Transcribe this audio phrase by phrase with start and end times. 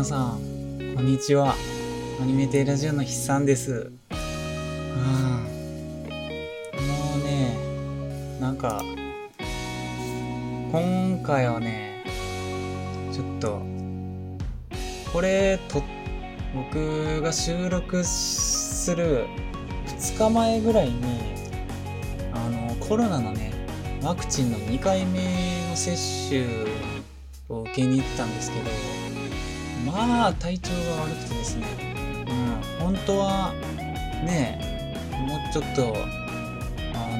[0.00, 0.38] 皆さん、
[0.96, 1.54] こんにちは。
[2.22, 3.92] アニメテラジオの筆さんです。
[4.10, 4.16] うん。
[6.06, 7.54] もうね、
[8.40, 8.82] なんか、
[10.72, 12.02] 今回はね、
[13.12, 13.60] ちょっと、
[15.12, 15.82] これ、と、
[16.54, 19.26] 僕が収録する
[19.86, 20.94] 2日前ぐらいに、
[22.32, 23.52] あの、コロナのね、
[24.02, 25.94] ワクチンの2回目の接
[26.30, 26.46] 種
[27.50, 28.99] を受けに行ったんですけど、
[29.84, 31.66] まあ体調が悪くてですね、
[32.78, 33.52] うん、本当は
[34.24, 35.96] ね、もうちょっと、
[36.94, 37.18] あの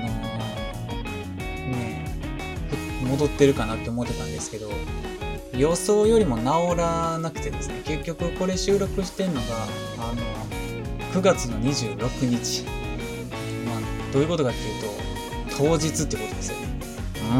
[1.71, 2.05] ね、
[3.05, 4.71] 戻ってるかなって思ってたんですけど、
[5.57, 9.47] 予想よりも治らなくてですね、結局これ収録してんのが、
[9.99, 10.23] あの、
[11.13, 12.65] 9月の26日。
[13.67, 13.81] まあ、
[14.13, 16.67] どういうことかっていうと、当日ってことですよね。
[17.33, 17.35] う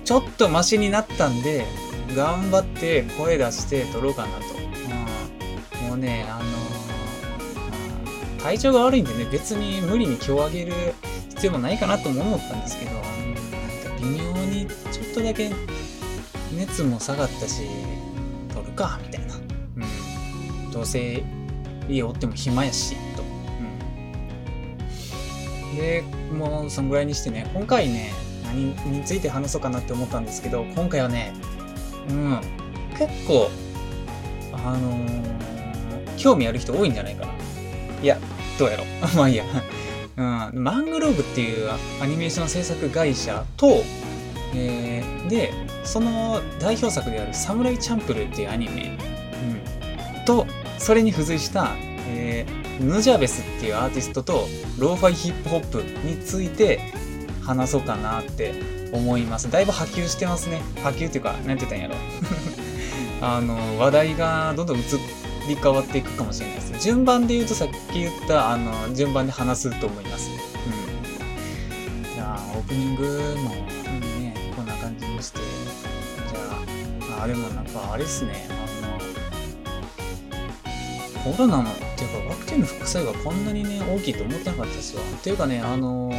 [0.00, 0.04] ん。
[0.04, 1.66] ちょっとマシになったんで、
[2.14, 4.44] 頑張って声出して撮ろうかなと。
[5.82, 10.72] うん、もうね、あのー、体調が悪いんでね、別に無理に今日あげる
[11.30, 13.08] 必要もないかなとも思ったんですけど、なんか
[14.00, 15.50] 微妙にちょっとだけ
[16.56, 17.62] 熱も下がったし、
[18.52, 19.34] 撮るか、みたいな。
[19.36, 19.38] う
[20.68, 20.70] ん。
[20.70, 21.22] どうせ
[21.88, 23.22] 家おっても暇やし、と。
[25.72, 25.76] うん。
[25.76, 26.02] で、
[26.32, 28.12] もうそんぐらいにしてね、今回ね、
[28.44, 31.32] 何について話そうかなって思ったんですけど、今回はね、
[32.08, 32.40] うん、
[32.96, 33.50] 結構、
[34.52, 37.32] あのー、興味ある人多いんじゃないかな。
[38.02, 38.18] いや、
[38.58, 38.86] どうやろう。
[39.16, 39.44] まあいいや。
[40.16, 41.70] うん、マングローブっていう
[42.02, 43.82] アニメーション制作会社と、
[44.54, 45.52] えー、で、
[45.84, 48.98] その代表作であるサムライチャンプルっていうアニメ、
[50.18, 50.46] うん、と、
[50.78, 51.70] それに付随した、
[52.08, 54.46] えー、ヌジャベスっていうアーティストと
[54.78, 56.80] ローファイヒップホップについて
[57.42, 59.50] 話そうかなって思います。
[59.50, 60.62] だいぶ波及してますね。
[60.82, 61.94] 波及っていうか、何て言ったんやろ。
[63.22, 64.82] あの、話題がどんどん移
[65.48, 66.84] り変わっていくかもしれないです。
[66.84, 70.30] 順番で言うとさっき言った、あの、順番で話すと思います。
[70.30, 72.14] うん。
[72.14, 78.48] じゃあ、オープニングも、ね、こんな感じにして、じゃあ、あれもなんか、あれっすね、
[81.24, 85.02] コロナの、っていうか、ワクチンの副作用がこんなにね、大きいと思ってなかったですわ。
[85.02, 86.12] っていうかね、あの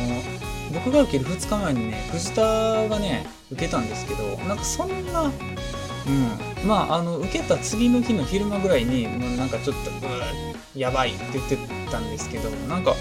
[0.74, 2.42] 僕が受ける2日前にね、藤田
[2.88, 11.58] がね、受けたんですけど、なんかそんな、うん、まあ、あの、受けた次の日の昼間ぐらいに、もうなんかちょっと、うーやばいって言って
[11.92, 12.96] たんですけど、なんか、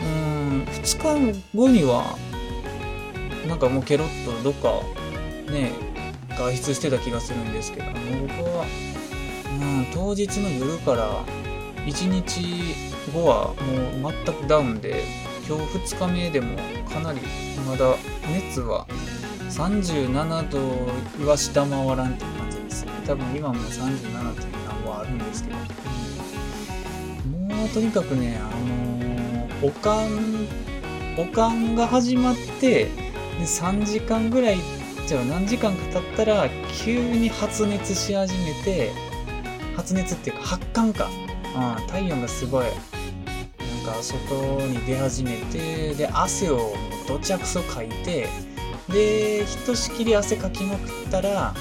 [0.00, 2.16] うん、2日後には、
[3.48, 4.82] なんかもうケロッとどっか、
[5.52, 5.72] ね、
[6.36, 8.66] 外出してた気がするんですけど、もう僕は、
[9.92, 11.24] 当日の夜から
[11.86, 12.74] 1日
[13.12, 13.54] 後は
[14.00, 15.04] もう全くダウンで、
[15.48, 16.56] 今日2日目でも
[16.90, 17.20] かなり
[17.66, 17.94] まだ
[18.28, 18.86] 熱は
[19.50, 22.92] 37度は下回らんっていう感じですね。
[23.06, 25.56] 多分今も37.7はあるんですけど、
[27.54, 30.48] もうとにかくね、あのー、おかん、
[31.16, 32.90] おかんが始まって、で
[33.40, 34.58] 3時間ぐらい、
[35.06, 36.48] じゃあ何時間か経ったら
[36.84, 38.90] 急に発熱し始めて、
[39.76, 41.08] 発熱っていうか発汗か。
[41.54, 42.66] あ体温がすごい。
[42.66, 44.34] なんか外
[44.66, 46.74] に出始めてで汗を
[47.06, 48.28] どちゃくそかいて
[48.88, 51.54] でひとしきり汗かきまくったら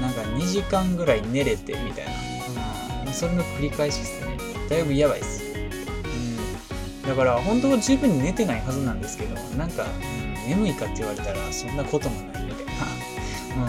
[0.00, 2.12] なんか2時間ぐらい寝れてみたいな、
[3.06, 4.36] うん、それの繰り返しですね。
[4.68, 5.42] だいぶやばいです、
[7.02, 9.86] うん、だから本当は十分に寝てないはずなんですけどなんか、う
[10.46, 12.72] ん、眠いかって言われたらそんなこともないみたいな、
[13.56, 13.62] うん。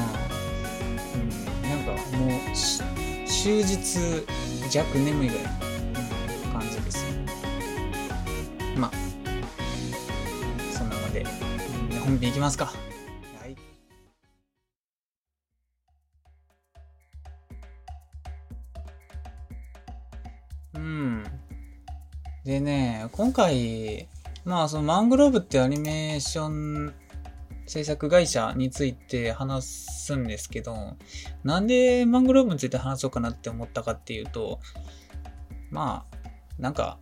[1.22, 1.26] う
[1.68, 2.56] ん、なんかもう
[3.44, 4.26] 終日
[4.72, 5.50] 弱眠いぐらいの
[6.54, 7.26] 感じですね
[8.78, 8.92] まあ、
[10.72, 11.26] そんなので、
[12.06, 12.68] 本編いきますか。
[12.68, 12.74] は
[13.46, 13.58] い。
[20.76, 21.24] うん。
[22.46, 24.08] でね、今回、
[24.46, 26.94] まあ、そのマングローブってアニメーション
[27.66, 30.98] 制作会社について話すんですけど、
[31.44, 34.60] なんでマングローブについて話そうかなって思ったかっていうと、
[35.72, 37.00] まあ、なんか、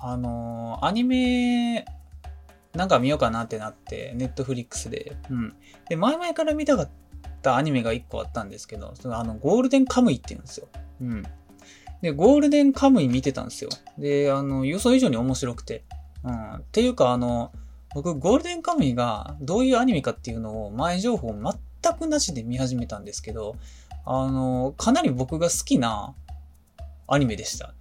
[0.00, 1.84] あのー、アニメ、
[2.74, 5.16] なんか見ようかなってなって、ネットフリックスで。
[5.30, 5.54] うん。
[5.88, 6.90] で、前々から見たかっ
[7.40, 10.68] たアニメが一個あったんですけど、そのあの、ゴールデンカムイって言うんですよ。
[11.00, 11.22] うん。
[12.00, 13.70] で、ゴールデンカムイ見てたんですよ。
[13.96, 15.84] で、あの、予想以上に面白くて。
[16.24, 16.54] うん。
[16.56, 17.52] っていうか、あの、
[17.94, 23.56] 僕、ゴールデンカムイがどういうアニメかっていうのを前情報全くなしで見始めたんですけど、
[24.04, 26.14] あの、かなり僕が好きな
[27.06, 27.74] アニメでした。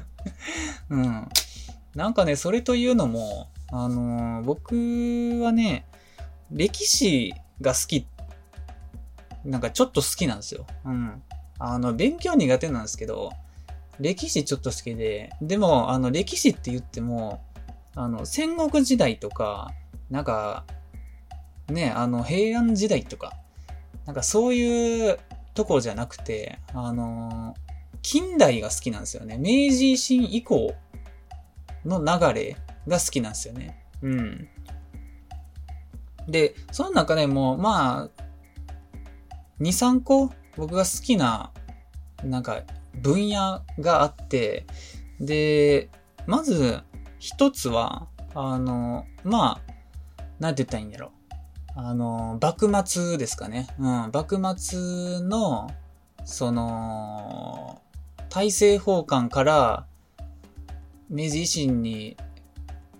[0.90, 1.28] うん。
[1.94, 5.86] なんかね、それというのも、あの、僕はね、
[6.50, 8.06] 歴史が好き、
[9.44, 10.66] なんかちょっと好きなんですよ。
[10.84, 11.22] うん。
[11.58, 13.32] あの、勉強苦手なんですけど、
[13.98, 17.40] 歴史ちょっと好きで、でも、あの、歴史って言っても、
[17.94, 19.72] あの、戦国時代とか、
[20.10, 20.64] なんか、
[21.68, 23.32] ね、あの、平安時代とか、
[24.06, 25.18] なんかそういう
[25.54, 27.54] ところじゃなくて、あの、
[28.02, 29.36] 近代が好きなんですよね。
[29.38, 29.44] 明
[29.76, 30.74] 治維新以降
[31.84, 32.56] の流れ
[32.86, 33.84] が好きなんですよね。
[34.02, 34.48] うん。
[36.28, 38.22] で、その中でも、まあ、
[39.60, 41.52] 2、3個僕が好きな、
[42.24, 42.62] なんか、
[42.94, 44.66] 分野があって、
[45.20, 45.88] で、
[46.26, 46.80] まず、
[47.22, 49.72] 一つは、あの、まあ、
[50.40, 51.10] なんて言ったらいいんだろう。
[51.76, 53.68] あの、幕末ですかね。
[53.78, 55.70] うん、幕末の、
[56.24, 57.80] その、
[58.28, 59.86] 大政奉還から
[61.10, 62.16] 明治維新に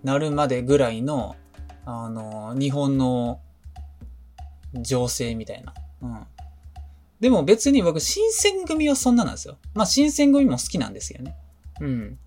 [0.05, 1.35] なるまでぐらいの、
[1.85, 3.41] あの、日本の
[4.73, 5.73] 情勢みたいな。
[6.01, 6.25] うん。
[7.19, 9.57] でも別に僕、新選組はそんななんですよ。
[9.73, 11.35] まあ、新選組も好きなんですよね。
[11.81, 12.17] うん。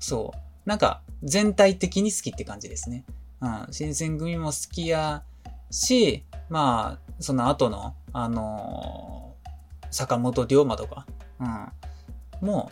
[0.00, 0.49] そう。
[0.64, 3.04] なんか、全体的に好きって感じですね。
[3.40, 3.66] うん。
[3.70, 5.22] 新選組も好きや
[5.70, 11.06] し、まあ、その後の、あのー、坂本龍馬とか、
[11.40, 12.46] うん。
[12.46, 12.70] も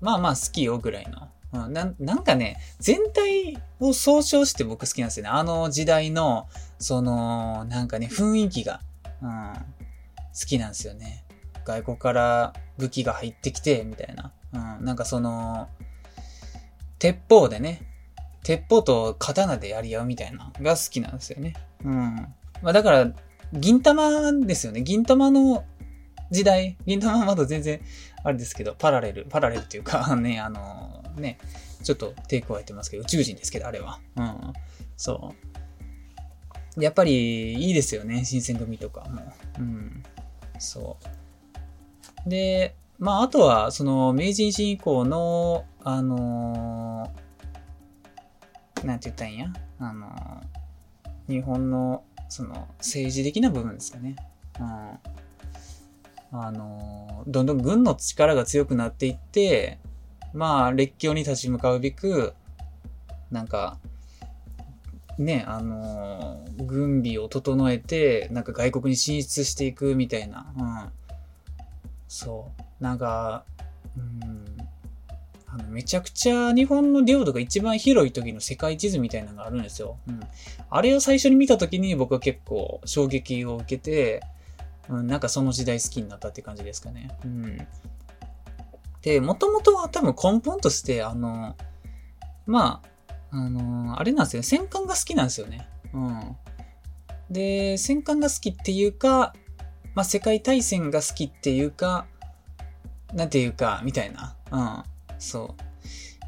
[0.00, 1.28] う、まあまあ好きよぐらいの。
[1.52, 5.30] うん、ななんかね、全体を総称して僕好きなんですよね。
[5.30, 8.80] あの時代の、その、なんかね、雰囲気が、
[9.22, 11.24] うん、好きなんですよね。
[11.64, 14.32] 外国から武器が入ってきて、みたいな。
[14.78, 15.68] うん、なんかその、
[17.02, 17.82] 鉄砲でね、
[18.44, 21.54] 鉄砲と刀でやり合うみたいなが好きなんですよね。
[21.84, 22.14] うん。
[22.62, 23.12] まあだから、
[23.52, 24.82] 銀玉ですよね。
[24.82, 25.64] 銀玉の
[26.30, 26.76] 時代。
[26.86, 27.80] 銀玉はまだ全然、
[28.22, 31.38] あれですけど、パラレル、パラレルっていうか、 ね、あの、ね、
[31.82, 33.98] ちょっと手加えてますけど、宇宙人ですけど、あれは。
[34.14, 34.52] うん。
[34.96, 35.34] そ
[36.76, 36.80] う。
[36.80, 38.24] やっぱり、いいですよね。
[38.24, 39.22] 新選組とかも。
[39.58, 40.04] うん。
[40.60, 40.98] そ
[42.24, 42.30] う。
[42.30, 49.52] で、まあ、あとは、その、明治維新以降の、あのー、なんて言ったんや？
[49.80, 54.14] あのー、日本の、その、政治的な部分ですよね。
[54.60, 54.68] うん。
[56.38, 59.80] あのー、どんどん軍の力が強くなっていって、
[60.32, 62.34] まあ、列強に立ち向かうべく、
[63.32, 63.78] なんか、
[65.18, 70.92] ね、あのー、軍備を整えて、なんか外国に進出していくみたいな、うん。
[72.12, 72.84] そう。
[72.84, 73.46] なんか、
[73.96, 74.44] うん、
[75.46, 79.96] あのめちゃくちゃ日本の領土が一番広い時の世界地図みたいなのがあるんですよ。
[80.06, 80.20] うん。
[80.68, 84.22] あれを最初に見た時に僕は結構衝撃を受けて、
[84.90, 87.16] うん、なんかその時代好きになったって感じですかね。
[87.24, 87.66] うん。
[89.00, 91.56] で、もともとは多分根本として、あの、
[92.44, 92.82] ま
[93.30, 94.42] あ、あの、あれなんですよね。
[94.42, 95.66] 戦艦が好きなんですよね。
[95.94, 96.36] うん。
[97.30, 99.34] で、戦艦が好きっていうか、
[99.94, 102.06] まあ、世界大戦が好きっていうか、
[103.12, 104.36] なんていうか、みたいな。
[104.50, 104.82] うん。
[105.18, 105.72] そう。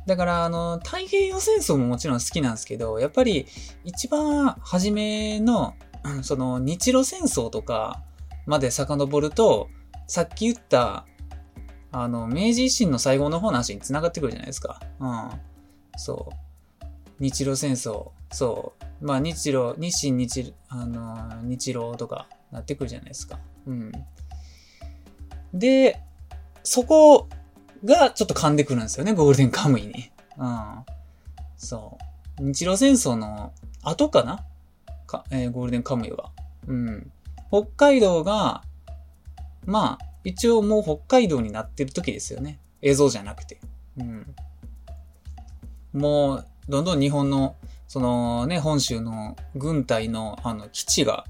[0.06, 3.46] だから、あの、太平洋戦争ももちろん好きなんですけど、やっぱり
[3.84, 5.74] 一番初めの、
[6.22, 8.02] その日露戦争とか
[8.46, 9.68] まで遡ると、
[10.06, 11.06] さっき言った、
[11.90, 14.80] あの、明治維新の最後の方の話に繋がってくるじゃないですか。
[15.00, 15.30] うん。
[15.96, 16.84] そう。
[17.20, 18.10] 日露戦争。
[18.30, 19.06] そう。
[19.06, 23.38] まあ、日露、日清日、あの、日露とかなってくるじゃないですか。
[23.66, 23.92] うん。
[25.52, 26.00] で、
[26.62, 27.28] そこ
[27.84, 30.10] がちょっと噛んでくるんですよね、ゴールデンカムイに。
[30.38, 30.84] うん。
[31.56, 31.98] そ
[32.40, 32.42] う。
[32.42, 33.52] 日露戦争の
[33.82, 34.44] 後かな？
[35.06, 36.32] か、えー、ゴールデンカムイは。
[36.66, 37.12] うん。
[37.50, 38.62] 北海道が、
[39.64, 42.58] まあ、一応もう北海道になってる時ですよね。
[42.82, 43.60] 映像じゃなくて。
[43.98, 44.34] うん。
[45.92, 47.54] もう、どんどん日本の、
[47.86, 51.24] そのね、本州の軍隊の、あの、基地が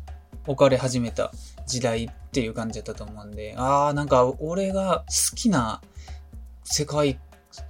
[0.47, 1.33] 置かれ始めた
[1.67, 5.81] 時代っていう感じだったと思うんで、ああ、なんか俺が好きな
[6.65, 7.21] 世界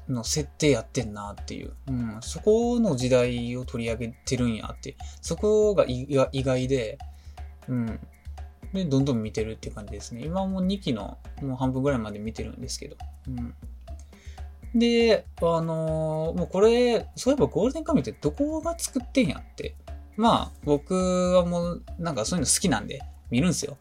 [0.09, 1.75] の設定やってんなっていう。
[1.89, 2.17] うん。
[2.23, 4.97] そこの時代を取り上げてるんやって。
[5.21, 6.07] そこが意
[6.43, 6.97] 外で、
[7.69, 8.01] うん。
[8.73, 10.23] で、どんどん見てるっていう感じですね。
[10.25, 12.97] 今も2期のもう半分ぐらいまで見てるんですけど。
[13.29, 13.55] うん。
[14.75, 19.75] で、あのー、もうこれ、そういえばゴールデンカムイってどこが作ってんやって。
[20.17, 20.95] まあ、僕
[21.35, 23.77] はもう、なんかそういうの好きなんで、見るんすよ。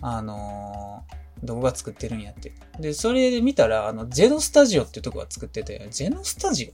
[0.00, 2.52] あのー、どこが作ってるんやって。
[2.80, 6.72] で、それで見たら、あの、ジェノスタジオっていうとこが作ってて、ジェノスタジ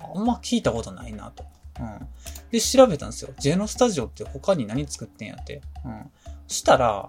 [0.00, 0.16] オ？
[0.18, 1.44] あんま聞いたことないなと。
[1.80, 2.06] うん。
[2.50, 3.30] で、調べたんですよ。
[3.38, 5.62] ジェノスタジオって他に何作ってんやって。
[5.84, 6.10] うん。
[6.48, 7.08] そしたら、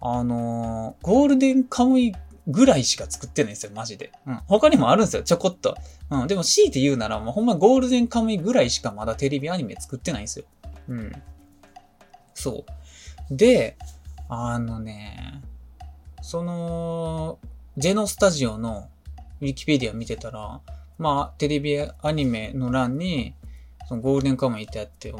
[0.00, 2.14] あのー、ゴールデンカムイ
[2.46, 4.10] ぐらいしか作ってないんですよ、マジで。
[4.26, 4.40] うん。
[4.46, 5.76] 他にもあるんですよ、ちょこっと。
[6.10, 6.26] うん。
[6.26, 10.46] でも強いて言うなら、もうほんまゴールデンカムイぐらいしかまだテレビアニメ作ってないんですよ。
[10.88, 11.12] うん。
[12.34, 12.64] そ
[13.30, 13.36] う。
[13.36, 13.76] で、
[14.32, 15.42] あのね、
[16.22, 17.40] その、
[17.76, 18.88] ゼノスタジオの
[19.40, 20.60] ウィキペディア見てたら、
[20.98, 23.34] まあ、テレビアニメの欄に、
[23.88, 25.12] そのゴールデンカムイってあって。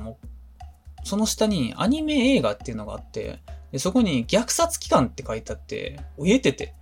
[1.02, 3.40] その下にアニメ映画っていうのがあって、
[3.72, 6.74] でそこに虐殺期間って書いてあって、言えてて、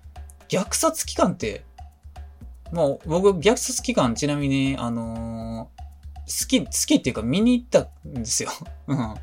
[0.49, 1.65] 虐殺期間って、
[2.73, 8.51] もう僕虐殺期間ちなみに、あのー、好き、好きっていうか見に行ったんですよ。
[8.87, 9.15] うん。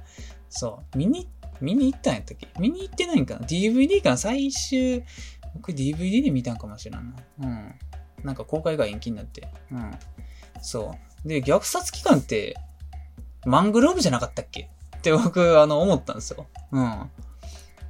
[0.49, 0.97] そう。
[0.97, 1.31] 見に行っ、
[1.61, 2.47] 見に行ったんやったっけ？
[2.59, 4.17] 見に行ってないんかな ?DVD かな？
[4.17, 5.03] 最終、
[5.53, 7.15] 僕 DVD で見たんかもしれんな。
[7.41, 7.75] うん。
[8.23, 9.47] なんか公開が延期になって。
[9.71, 9.91] うん。
[10.61, 10.95] そ
[11.25, 11.27] う。
[11.27, 12.55] で、虐殺期間って、
[13.45, 14.69] マングローブじゃなかったっけ？
[14.97, 16.47] って僕、あの、思ったんですよ。
[16.71, 17.09] うん。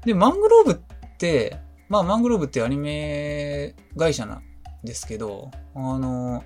[0.06, 1.58] で、マングローブって、
[1.88, 4.44] まあ、マングローブってアニメ会社なん
[4.84, 6.44] ですけど、あの、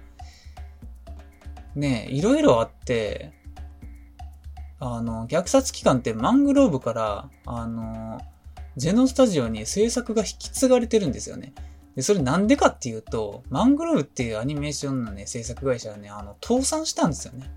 [1.76, 3.32] ねいろいろあって、
[4.80, 8.20] あの、虐殺期間ってマングローブから、あの、
[8.78, 11.54] ゼノスタジオに制作が引き継がれてるんですよね。
[11.96, 17.52] で、それなんでかっていうと、マングローブっていうアニメーションのね、制作会社はね、あの、倒産したんですよね。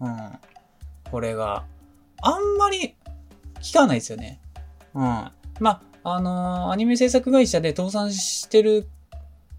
[0.00, 0.32] うん。
[1.10, 1.64] これが。
[2.20, 2.96] あんまり
[3.60, 4.40] 聞かないですよね。
[4.94, 5.02] うん。
[5.02, 5.32] ま
[5.64, 8.88] あ、あのー、アニメ制作会社で倒産してる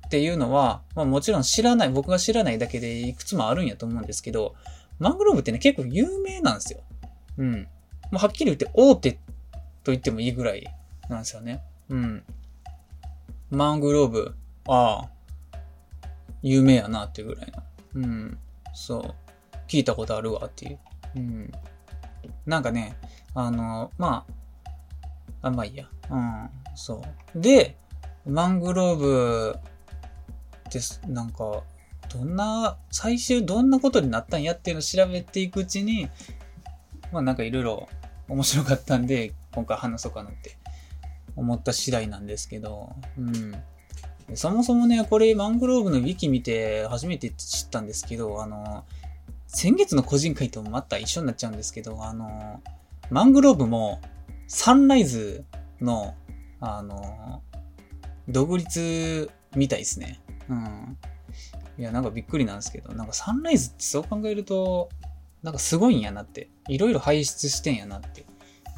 [0.07, 4.55] っていうのは、まあもちろん知らない、僕が知らないだけでいくつもあるんやと思うんですけど、
[4.97, 6.79] マングローブってね、結構有名なんですよ。
[7.39, 7.67] うん。
[8.11, 9.19] まあ、はっきり言って大手と
[9.85, 10.67] 言ってもいいぐらい
[11.09, 11.63] なんですよね。
[11.89, 12.23] うん。
[13.49, 14.35] マングローブ、
[14.67, 15.07] あ
[15.51, 15.57] あ、
[16.43, 17.63] 有名やなっていうぐらいの。
[17.95, 18.37] うん。
[18.73, 19.15] そう。
[19.67, 20.79] 聞いたことあるわっていう。
[21.15, 21.51] うん。
[22.45, 22.95] なんかね、
[23.33, 24.25] あの、ま
[25.41, 25.87] あ、あ、まあいいや。
[26.11, 26.49] うん。
[26.75, 27.01] そ
[27.35, 27.39] う。
[27.41, 27.77] で、
[28.25, 29.59] マングローブ
[30.69, 31.63] です、なんか、
[32.09, 36.09] どんな、最終どんなことになったんやっていうのを調べていくうちに、
[37.11, 37.89] まあなんかいろいろ
[38.27, 40.57] 面白かったんで、今回話そうかなって
[41.35, 43.53] 思った次第なんですけど、うん。
[44.35, 48.85] そもそもね、これマングローブのウィキ見て初めて知ったんですけど、あの、
[49.47, 52.61] 先月の個人会とまた一緒になっちゃうんですけど、あの、
[53.09, 53.99] マングローブも
[54.47, 55.43] サンライズ
[55.81, 56.13] の、
[56.59, 57.41] あの、
[58.27, 60.21] 独立みたいですね。
[60.47, 60.97] うん。
[61.79, 64.89] いや、なんかびっくりなんですけど、なんかサンライズってそう考えると、
[65.43, 66.49] なんかすごいんやなって。
[66.67, 68.21] いろいろ輩出してんやなって。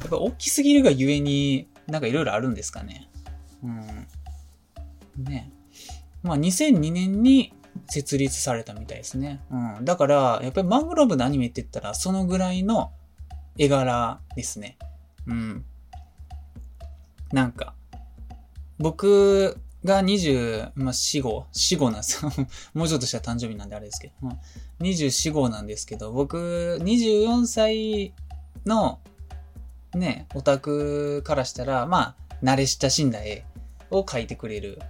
[0.00, 3.08] やっぱ大きすぎるがゆえに、なんかいろいろあるんですかね。
[3.62, 5.24] うん。
[5.24, 5.52] ね。
[6.22, 7.52] まあ2002年に
[7.88, 9.40] 設立されたみたいですね。
[9.50, 9.84] うん。
[9.84, 12.92] だから、やっぱりマングローブのアニメって言ったら、そのぐらいの
[13.58, 14.78] 絵柄ですね。
[15.26, 15.64] うん。
[17.32, 17.74] なんか、
[18.78, 22.30] 僕が20、まあ、4号、4号なんですよ。
[22.74, 24.14] もうちょっとしたら誕生日なんであれですけど。
[24.22, 24.38] うん、
[24.80, 28.14] 24号なんですけど、僕、24歳
[28.64, 29.00] の
[29.94, 33.44] ね、オタクからしたら、まあ、慣れ親しんだ絵
[33.90, 34.80] を描いてくれる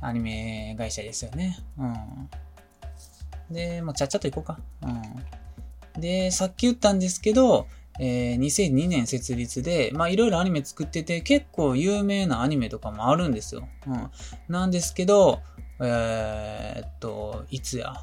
[0.00, 1.58] アニメ会社ですよね。
[1.78, 3.54] うん。
[3.54, 4.58] で、もうちゃっちゃと行こうか。
[4.82, 6.00] うん。
[6.00, 7.68] で、さっき言ったんですけど、
[8.00, 13.68] えー、2002年設立で、まあいろいろアニメ作ってて、結構有名なアニメとかもあるんですよ。
[13.86, 14.10] うん。
[14.48, 15.40] なんですけど、
[15.80, 17.94] えー、っと、いつや、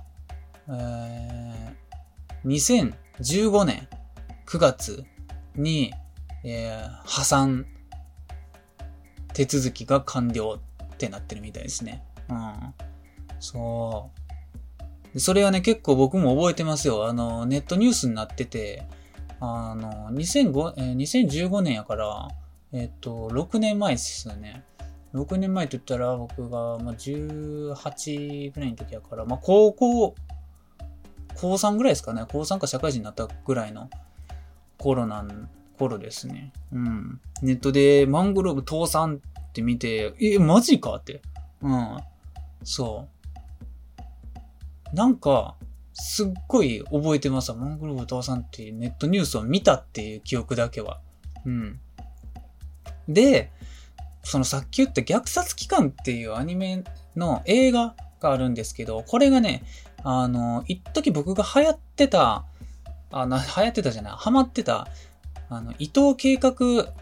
[0.70, 2.94] えー、
[3.24, 3.88] 2015年
[4.46, 5.04] 9月
[5.56, 5.94] に、
[6.44, 7.66] えー、破産
[9.34, 12.04] 手続きが完了ってなってるみたいですね。
[12.30, 12.74] うん。
[13.40, 14.12] そ
[15.14, 15.20] う。
[15.20, 17.08] それはね、結構僕も覚えてますよ。
[17.08, 18.88] あの、ネットニュースになってて、
[19.42, 22.28] あの、2005、えー、2015年やから、
[22.72, 24.64] えっ、と、6年前ですよね。
[25.14, 30.16] 6年前と言ったら僕が、まあ、18ぐらいの時やから、まあ、高校、
[31.36, 32.24] 高3ぐらいですかね。
[32.30, 33.90] 高3か社会人になったぐらいの
[34.78, 36.54] 頃なん、頃ですね。
[36.72, 37.20] うん。
[37.42, 41.22] ネットでマングローブ倒産って見て、え、マジかって。
[41.62, 41.98] うん。
[42.64, 43.08] そ
[44.94, 44.96] う。
[44.96, 45.56] なんか、
[45.94, 51.00] すっごい覚えてますマングローブ倒産っていうネットニュースを見たっていう記憶だけは。
[51.46, 51.80] うん。
[53.08, 53.52] で、
[54.24, 56.84] そのさっき言った虐殺期間っていうアニメ
[57.16, 59.64] の映画があるんですけど、これがね、
[60.04, 62.46] あの、一時僕が流行ってた、
[63.12, 64.88] あの、流行ってたじゃない、ハマってた、
[65.50, 66.94] あの、伊藤計画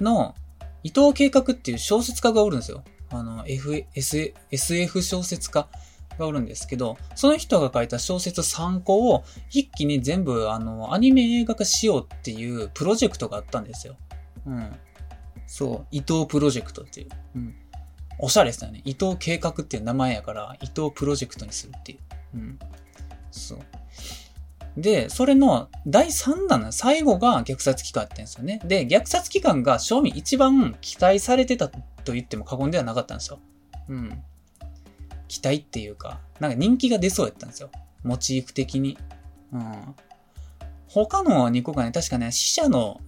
[0.00, 0.34] の、
[0.82, 2.84] 伊藤計画っていう小説家がおるんですよ。
[3.10, 5.68] あの、F、SF 小説家
[6.18, 13.96] がおるんですけど、その人が書いた小説3個を一気に全部、あの、アニメ映画化しようっていうプロジェクトがあったんですよ。
[14.46, 14.76] うん。
[15.46, 17.08] そう、伊藤プロジェクトっていう。
[17.36, 17.54] うん。
[18.18, 18.82] おしゃれですよね。
[18.84, 21.98] 伊藤計画っていう名前やから、伊藤プロジェクトにするっていう。
[22.34, 22.58] うん。
[23.30, 23.58] そう。
[24.76, 28.60] で、それの第3弾の最後が虐殺期間やってんですよね。
[28.64, 33.38] で、虐殺期間が賞味一番期待されてたと言っても過言ではなかったんですよ。
[33.88, 34.22] うん。
[35.28, 37.70] 期待っていうか、なんか人気が出そうやったんですよ。
[38.02, 38.98] モチーフ的に。
[39.52, 39.94] うん。
[40.88, 43.00] 他の2個がね、確かね、死者の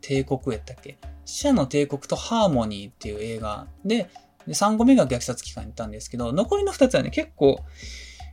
[0.00, 0.98] 帝国やったっけ？
[1.24, 4.08] 死者の帝国とハーモニーっていう映画で、
[4.46, 7.60] で3個目が虐殺期間に行ったんですけど、残りの2つはね、結構、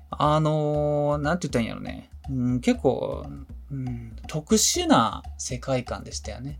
[0.09, 2.09] あのー、なんて言ったらいいんやろね。
[2.29, 3.25] うん、結構、
[3.71, 6.59] うん、特殊な世界観でしたよね。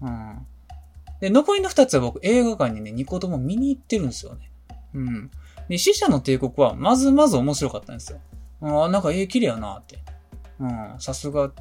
[0.00, 0.46] うん。
[1.20, 4.50] で、残りの2つは僕映画館にね、2個とも見に行ってるんですよね。
[4.94, 5.30] うん。
[5.68, 8.20] で、死者の帝国はまずまず面白かったんですよ。
[8.62, 9.98] ああ、なんか絵綺麗やなって。
[10.60, 11.52] うん、さすが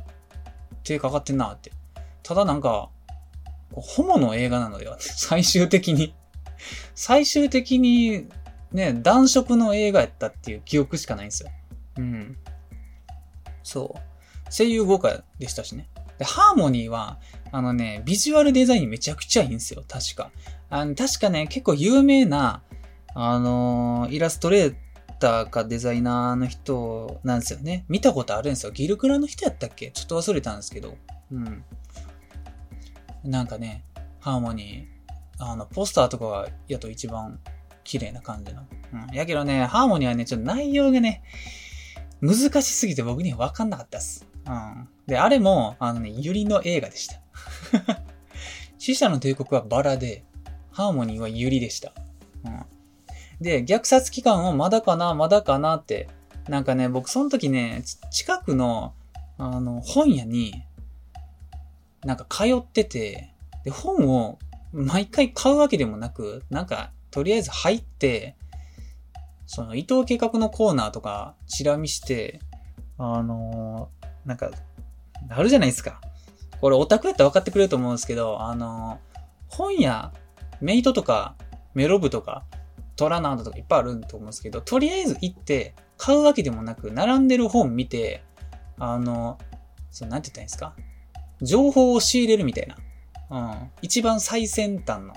[0.83, 1.71] 手かかってんなって。
[2.23, 2.89] ただなんか、
[3.73, 4.95] ホモの映画なのよ。
[4.99, 6.15] 最終的に
[6.95, 8.27] 最終的に、
[8.71, 11.49] ね、男色の映画やったっていう記憶しかないんですよ。
[11.97, 12.37] うん。
[13.63, 14.51] そう。
[14.51, 15.89] 声優豪華でしたしね。
[16.17, 17.19] で、ハーモニーは、
[17.51, 19.83] あのね、ビジュアルデザインめちゃくちゃいいんですよ。
[19.87, 20.31] 確か。
[20.69, 22.61] あの確かね、結構有名な、
[23.19, 24.75] あのー、イラストレー
[25.19, 27.83] ターかデザイナーの人なんですよね。
[27.89, 28.71] 見たことあるんですよ。
[28.71, 29.89] ギルクラの人やったっけ？
[29.89, 30.95] ちょっと忘れたんですけど。
[31.31, 31.63] うん。
[33.23, 33.83] なんかね、
[34.19, 37.39] ハーモニー、あの、ポスターとかがやと一番
[37.83, 38.61] 綺麗な感じの。
[38.93, 39.15] うん。
[39.15, 41.23] やけどね、ハーモニーはね、ちょっと内容がね、
[42.21, 44.27] 難しすぎて僕には分かんなかったっす。
[44.45, 44.87] うん。
[45.07, 47.19] で、あれも、あのね、ユリの映画でした。
[48.77, 50.23] 死者の帝国はバラで、
[50.71, 51.93] ハーモニーはユリでした。
[52.45, 52.65] うん。
[53.41, 56.09] で、虐殺期間をまだかな、まだかなって、
[56.47, 58.93] なんかね、僕その時ね、近くの、
[59.37, 60.63] あの、本屋に、
[62.03, 64.39] なんか通ってて、で、本を
[64.71, 68.35] 毎回買うわけでもなく、なんか、とりあえず入って、
[69.45, 72.39] その、伊藤計画のコーナーとか、チラ見して、
[72.97, 74.51] あのー、なんか、
[75.29, 76.01] あるじゃないですか。
[76.59, 80.11] これオタクやったら分かってくれると思うんですけど、あのー、本屋、
[80.59, 81.35] メイトとか、
[81.73, 82.43] メロブとか、
[82.97, 88.23] トラナードとかいっぱいあると思うんですけど、とりあえず行って、買うわけでもなく、並んでる本見て、
[88.77, 89.37] あの、
[89.89, 90.75] その、なんて言ったらいいんですか？
[91.41, 92.75] 情報を仕入れるみたいな。
[93.29, 93.71] うん。
[93.81, 95.13] 一番最先端の。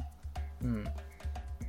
[0.62, 0.84] うん。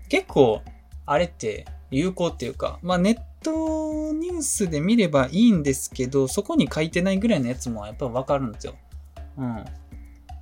[0.08, 0.62] 結構、
[1.06, 8.76] あれって有効っていうか、まあネットニュースで見ればいいんですけど、そこに書いてないぐらいのやつもやっぱわかるんですよ。
[9.38, 9.66] うん。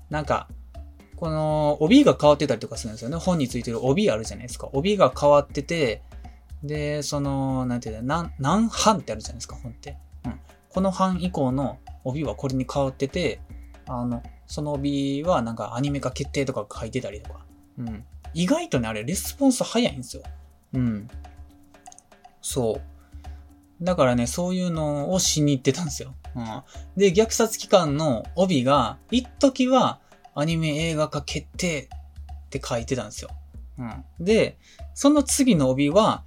[0.10, 0.48] なんか、
[1.20, 3.18] この帯が変わってたりとかするんですよね。
[3.18, 4.70] 本についてる帯あるじゃないですか。
[4.72, 6.02] 帯が変わってて、
[6.64, 9.98] で、その、なんていうの、何、何版ってあるじゃないですか、本って。
[10.26, 10.40] うん。
[10.70, 13.42] この版以降の帯はこれに変わってて、
[13.86, 17.46] あの、その帯はなんかアニメ化決定とか書いてたりとか。
[17.78, 18.06] うん。
[18.34, 20.24] 意外とね、あれ、レスポンス早いんですよ。
[20.74, 21.10] うん。
[22.42, 22.80] そ
[23.82, 23.84] う。
[23.84, 26.16] だからね、そういうのをしに行ってたんですよ。
[26.34, 26.46] うん。
[26.96, 30.00] で、虐殺期間の帯が、一時は
[30.40, 31.90] アニメ映画化決定
[32.46, 33.30] って書いてたんですよ。
[33.78, 34.04] うん。
[34.20, 34.58] で、
[34.94, 36.24] その次の帯は、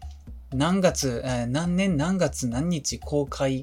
[0.54, 3.62] 何月、えー、何年何月何日公開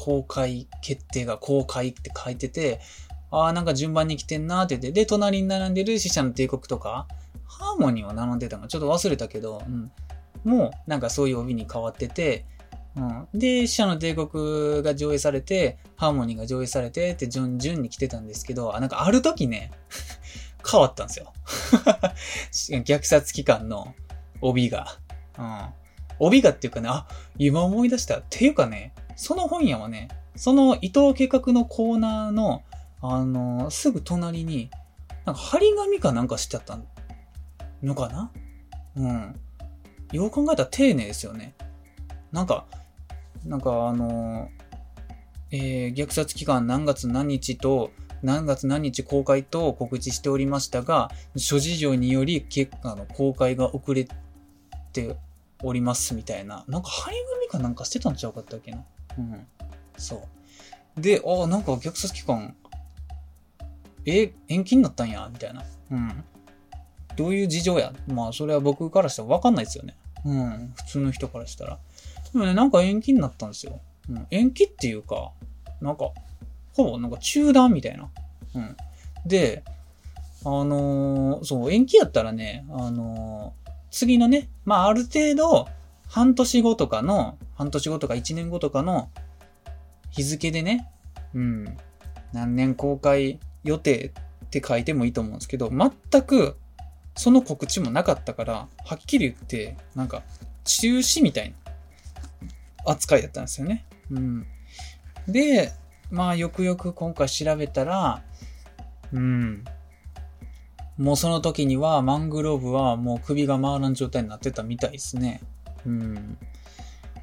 [0.00, 2.80] 公開決定が公開って書いてて、
[3.30, 7.06] ああ、なんか順番に来てんなーってて、で、隣に並んでる死者の帝国とか、
[7.44, 9.92] ハーモニーは並んでたのちょっと忘れたけど、うん。
[10.42, 12.46] もう、なんかそういう帯に変わってて、
[12.96, 13.28] うん。
[13.32, 19.70] で、死者の帝国が上映されて、ハーモニーが上映されてって順々に来てたんですけど、あ、なんかある時ね、
[20.68, 21.32] 変わったんですよ。
[22.84, 23.94] 虐殺期間の
[24.40, 24.98] 帯が。
[25.38, 25.66] うん。
[26.18, 27.06] 帯がっていうかね、あ、
[27.38, 28.18] 今思い出した。
[28.18, 32.62] っていうかね、その本屋はね、その伊藤計画のコーナーの、
[33.00, 34.70] あのー、すぐ隣に、
[35.24, 36.78] なんか張り紙かなんかしちゃった
[37.82, 38.32] のかな？
[38.96, 39.40] うん。
[40.12, 41.54] よう考えたら丁寧ですよね。
[42.32, 42.66] なんか、
[43.44, 47.90] なんかあのー、えー、虐殺期間何月何日と、
[48.22, 54.06] 何月何日公開と告知しておりましたが、諸事情により、けあの公開が遅れ
[54.92, 55.16] て
[55.62, 56.64] おりますみたいな。
[56.68, 58.84] なんか張り紙かなんかしてたんちゃうかったっけな。
[59.18, 59.46] うん。
[59.96, 60.22] そ
[60.96, 61.00] う。
[61.00, 62.54] で、ああ、なんか虐殺期間、
[64.06, 65.64] え、延期になったんや、みたいな。
[65.90, 66.24] うん。
[67.16, 67.92] どういう事情や？
[68.06, 69.96] まあ、それは僕からしたらわかんないですよね。
[70.24, 70.72] うん。
[70.76, 71.78] 普通の人からしたら。
[72.32, 73.80] でもね、なんか延期になったんですよ。
[74.08, 74.26] うん。
[74.30, 75.32] 延期っていうか、
[75.80, 76.10] なんか、
[76.74, 78.10] ほぼなんか中断みたいな。
[78.54, 78.76] うん。
[79.26, 79.64] で、
[80.44, 85.68] あのー、そう、延期やったらね、あのー、次のね、まあ、ある程度、
[86.08, 89.10] 半年後とかの、半年後とか1年後とかの
[90.10, 90.88] 日付でね、
[91.34, 91.76] うん、
[92.32, 94.12] 何年公開予定
[94.46, 96.56] って書いてもいいと思うんですけど、全く
[97.16, 100.22] その告知もなかったから、はっきり言って、なんか、
[100.64, 101.56] 中止みたいな
[102.86, 103.86] 扱いだったんですよね。
[104.10, 104.46] うん。
[105.26, 105.72] で、
[106.10, 108.22] まあ、よくよく今回調べたら、
[109.12, 109.64] うん。
[110.96, 115.40] もうその時にはマングローブはもう首が回らん状態になってたみたいですね。
[115.86, 116.36] うん。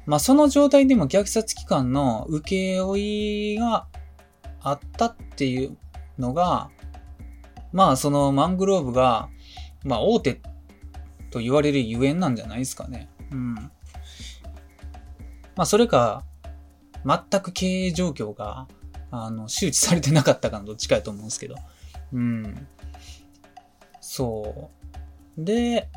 [0.04, 3.86] まあその状態でも虐殺機関の請負が
[4.60, 5.76] あったっていう
[6.18, 6.70] のが、
[7.72, 9.28] まあそのマングローブが、
[9.84, 10.40] まあ大手
[11.30, 13.08] と言われるゆえんなんじゃないですかね。
[13.30, 13.70] うん。
[15.58, 16.22] まあそれか、
[17.04, 18.68] 全く経営状況が、
[19.10, 21.56] あの、周知されてなかったかのどっちかやと思うんですけど。
[22.12, 22.66] うん。
[24.00, 24.70] そ
[25.36, 25.44] う。
[25.44, 25.88] で、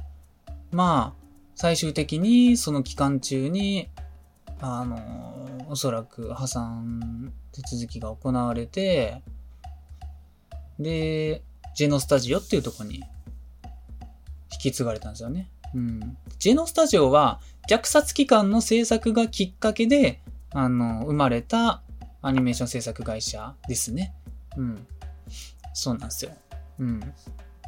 [0.72, 3.90] まあ、最終的にその期間中に、
[4.62, 9.22] あの、おそらく破産手続きが行われて、
[10.80, 11.44] で、
[11.76, 13.04] ジェノスタジオっていうとこに
[14.52, 15.52] 引き継がれたんですよね。
[15.76, 16.18] うん。
[16.40, 20.22] ジェノスタジオは虐殺機関の制作がきっかけで、
[20.54, 21.82] あの、生まれた
[22.22, 24.14] アニメーション制作会社ですね。
[24.58, 24.88] うん。
[25.74, 26.32] そうなんですよ。
[26.80, 27.14] うん。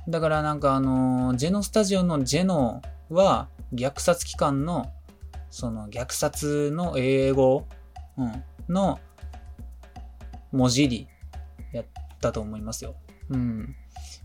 [0.07, 4.91] だからなんかあの、ジェノスタジオのジェノは虐殺機関の、
[5.49, 7.67] その虐殺の英語、
[8.17, 8.99] うん、の
[10.51, 11.07] 文字り
[11.71, 11.85] やっ
[12.19, 12.95] たと思いますよ。
[13.29, 13.75] うん。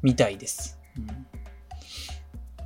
[0.03, 0.79] みたいです。
[0.97, 1.27] うん。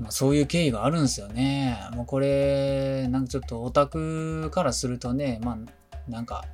[0.02, 1.78] まあ、そういう経緯があるんですよね。
[1.94, 6.44] もうこれ、なんかちょっとオタクからするとね、まあ、なんか、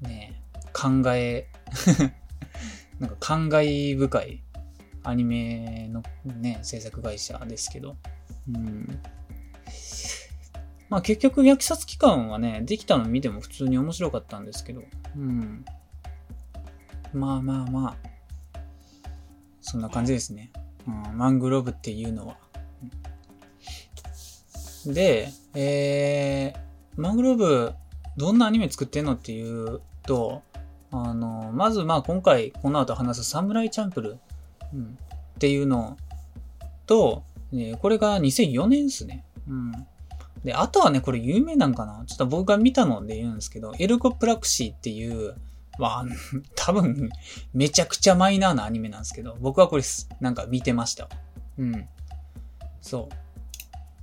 [0.00, 0.40] ね、
[0.72, 1.46] 考え
[2.98, 4.42] なんか感慨深い
[5.02, 7.96] アニメのね、制作会社ですけど。
[8.48, 9.00] うん。
[10.88, 14.82] まあ結局虐殺期間はね、できたの見ても普通に面白かったんですけど。
[15.16, 15.64] うん。
[17.12, 18.60] まあまあまあ。
[19.60, 20.50] そんな感じですね。
[20.86, 22.43] うん、マングローブっていうのは。
[24.92, 27.72] で、えー、マングローブ、
[28.16, 30.42] どんなアニメ作ってんのっていうと、
[30.90, 34.18] あの、まずまあ今回この後話すサムライチャンプル、
[34.72, 34.98] うん、
[35.34, 35.96] っていうの
[36.86, 39.24] と、えこれが2004年ですね。
[39.48, 39.72] うん。
[40.44, 45.34] で、あとはね、これ有名なんかなちょっと僕が見たので言うんですけど、エルゴプラクシーっていう、
[45.78, 46.04] まあ、
[46.54, 47.10] 多分、
[47.52, 49.82] めちゃくちゃマイナーなアニメなんですけど、僕はこれ、
[50.20, 51.08] なんか見てました。
[51.58, 51.88] うん。
[52.80, 53.23] そう。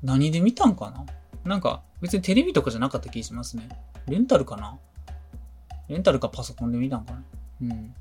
[0.04, 1.06] 何で見たんかな？
[1.44, 3.70] なんか、別にテレビとかじゃなかった気しますね。
[4.08, 4.78] レンタルかな？
[5.88, 7.24] レンタルかパソコンで見たんかな？
[7.62, 7.94] うん。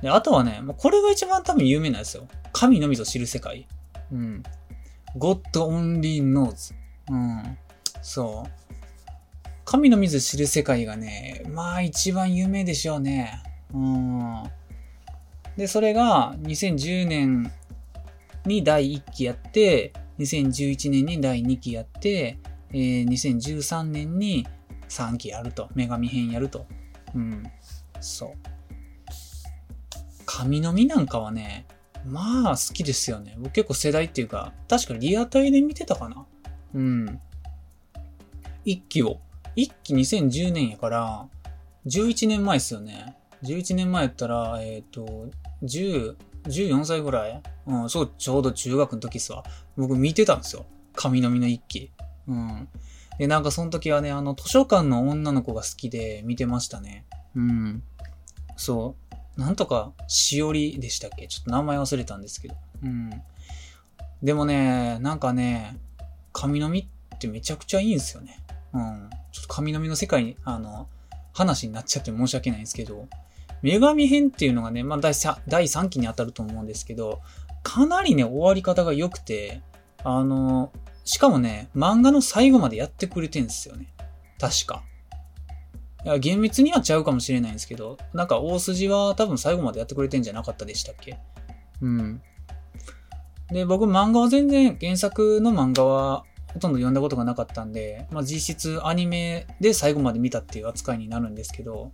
[0.00, 2.28] で、あとはね、もうこれが一番多分有名なんですよ。
[2.52, 3.66] 神のみぞ知る世界。
[4.12, 4.42] うん。
[5.16, 6.74] God Only Knows。
[7.10, 7.58] うん。
[8.02, 8.50] そう。
[9.64, 13.42] 神の水知る世界がね、まあ一番有名でしょうね。
[13.74, 14.42] うん。
[15.56, 17.52] で、それが2010年
[18.46, 22.38] に第1期やって、2011年に第2期やって、
[22.72, 24.46] えー、2013年に
[24.88, 25.68] 3期やると。
[25.74, 26.66] 女神編やると。
[27.14, 27.44] うん。
[28.00, 28.32] そう。
[30.26, 31.66] 神の実なんかはね、
[32.06, 33.34] まあ好きですよね。
[33.38, 36.26] 僕結構世代っていうか、確かリアタイで見てたかな。
[36.74, 37.20] うん。
[38.66, 39.20] 1期を
[39.56, 41.26] 1期2010年やから、
[41.86, 43.16] 11年前っすよね。
[43.42, 45.28] 11年前やったら、えっ、ー、と、
[45.64, 46.16] 10、
[46.48, 47.42] 14歳ぐらい？
[47.66, 49.44] うん、そう、ちょうど中学の時っすわ。
[49.76, 50.66] 僕見てたんですよ。
[50.94, 51.90] 神の実の一期。
[52.26, 52.68] うん。
[53.18, 57.04] で、なんかその時はね、あの、図書館の女の子が好きで見てましたね。
[57.34, 57.82] うん。
[58.56, 58.96] そ
[59.36, 59.40] う。
[59.40, 61.28] なんとか、しおりでしたっけ？
[61.28, 62.54] ちょっと名前忘れたんですけど。
[62.82, 63.10] うん。
[64.22, 65.78] でもね、なんかね、
[66.32, 68.38] 神の実ってめちゃくちゃいいんですよね。
[68.72, 69.10] うん。
[69.32, 70.88] ちょっと神々の世界に、あの、
[71.32, 73.06] 話になっちゃって申し訳ないんですけど、
[73.62, 77.20] 女神編っていうのがね、まあ第 3, 第3期に当たると思うんですけど、
[77.62, 79.62] かなりね、終わり方が良くて、
[80.04, 80.72] あの、
[81.04, 83.92] しかもね、漫画の最後までやってくれてんですよね。
[84.38, 84.82] 確か。
[86.04, 91.18] いや、厳密にはちゃうかもしれないんですけど、なんか大筋は多分最後までやってくれてんじゃなかったでしたっけ？
[91.80, 92.22] うん。
[93.50, 101.92] で、僕漫画は全然、原作の漫画はほとんど読んだことがなかったんで、まあ、実質アニメで最後まで見たっていう扱いになるんですけど、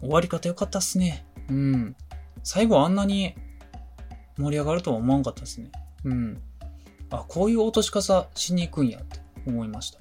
[0.00, 1.24] 終わり方良かったっすね。
[1.48, 1.96] うん。
[2.42, 3.34] 最後あんなに
[4.36, 5.70] 盛り上がるとは思わんかったですね。
[6.04, 6.42] うん。
[7.10, 9.98] あ、こういう落とし方しに行くんやって思いました。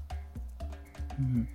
[1.19, 1.47] うん。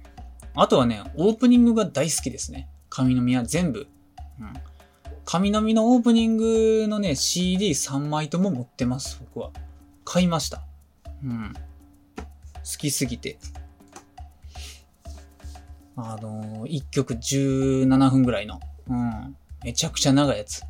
[0.55, 2.69] あとはね、オープニングが大好きですね。
[2.91, 3.87] 神の実は全部。
[4.41, 4.53] うん。
[5.25, 9.51] 神の実のオープニングのね、CD3 枚とも持ってます、僕は。
[10.05, 10.63] 買いました。
[11.25, 11.55] うん。
[12.17, 13.39] 好きすぎて。
[15.97, 18.61] あのー、1曲17分ぐらいの。
[18.89, 19.37] うん。
[19.65, 20.63] めちゃくちゃ長いやつ。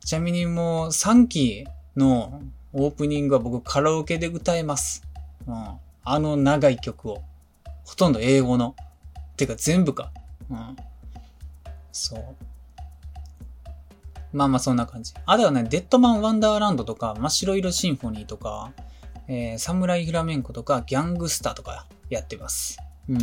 [0.00, 2.40] ちなみにもう3期の
[2.72, 5.02] オープニングは僕カラオケで歌えます。
[5.46, 5.54] うん。
[6.04, 7.22] あの長い曲を。
[7.84, 8.74] ほとんど英語の。
[9.36, 10.10] てか全部か。
[10.50, 10.76] うん。
[11.92, 12.22] そう。
[14.32, 15.14] まあまあそんな感じ。
[15.26, 18.72] あとはね、デッドマン・ワンダーランドとか、真っ白色シンフォニーとか、
[19.26, 22.78] えー、サムライ・フラメンコとか、ギャングスターとかやってます。
[23.08, 23.18] うん。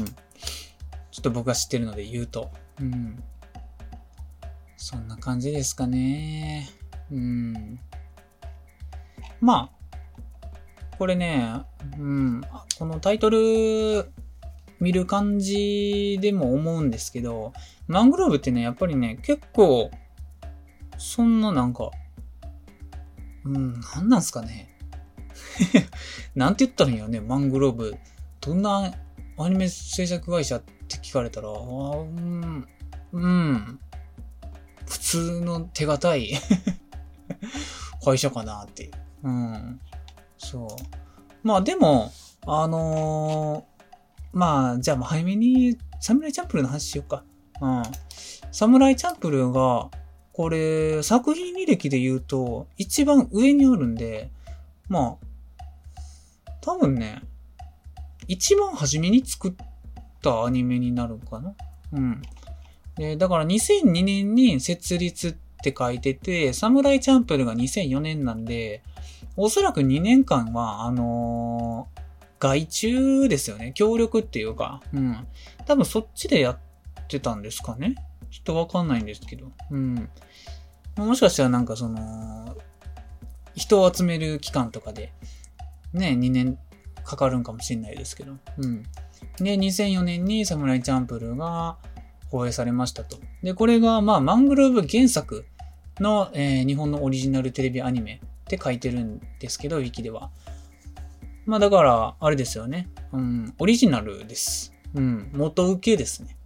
[1.16, 2.52] ちょっと僕が知ってるので言うと。
[2.78, 3.24] うん。
[4.76, 6.70] そんな感じですかね。
[7.10, 7.80] うん。
[9.40, 9.72] ま
[10.92, 11.62] あ、これね、
[11.98, 12.42] うん、
[12.78, 14.12] このタイトル
[14.82, 17.54] 見る感じでも思うんですけど、
[17.88, 19.92] マングローブってね、やっぱりね、結構、
[20.98, 21.92] そんななんか、
[23.46, 24.78] うん、なんなんすかね。
[26.36, 27.96] なんて言ったらいいんやね、マングローブ。
[28.42, 28.94] どんな
[29.38, 31.54] アニメ制作会社っって聞かれたら、う
[32.06, 32.68] ん、
[33.12, 33.80] うん、
[34.88, 36.32] 普通の手堅い
[38.04, 38.92] 会社かなっていう。
[39.24, 39.80] うん。
[40.38, 40.68] そう。
[41.44, 42.12] まあでも、
[42.46, 47.24] あのー、まあ、じゃあ早めに、サムライチャンプルの話しようか。
[47.62, 47.84] うん。
[48.52, 49.90] サムライチャンプルが、
[50.34, 54.30] これ、作品履歴で言うと、一番上にあるんで、
[54.88, 55.64] まあ、
[56.62, 57.24] 多分ね、
[58.28, 59.54] 一番初めに作っ
[60.26, 61.54] たアニメになるかな？
[61.94, 62.22] うん。
[62.96, 68.82] で、だから2002年に設立って書いてて、サムライチャンプルが2004年なんで、
[69.38, 72.02] おそらく2年間は、あのー、
[72.40, 73.72] 外注ですよね。
[73.76, 75.28] 協力っていうか、うん。
[75.66, 76.58] 多分そっちでやっ
[77.08, 77.96] てたんですかね？
[78.32, 79.52] ちょっとわかんないんですけど。
[79.72, 80.10] うん。
[80.98, 82.58] もしかしたらなんかその、
[83.56, 85.14] 人を集める期間とかで、
[85.94, 86.58] ね、2年
[87.04, 88.34] かかるんかもしれないですけど。
[88.58, 88.84] うん。
[89.38, 91.78] で、2004年にサムライチャンプルが
[92.30, 93.18] 放映されましたと。
[93.44, 95.46] で、これが、まあ、マングローブ原作
[96.00, 100.32] の、えー、日本のオリジナルテレビアニメって書いてるんですけど、ウィキでは。
[101.46, 102.90] まあだから、あれですよね。
[103.12, 104.74] うん、オリジナルです。
[104.94, 106.38] うん、元請けですね。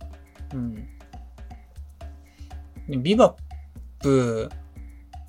[0.53, 0.87] うん。
[3.03, 4.49] ビバップ、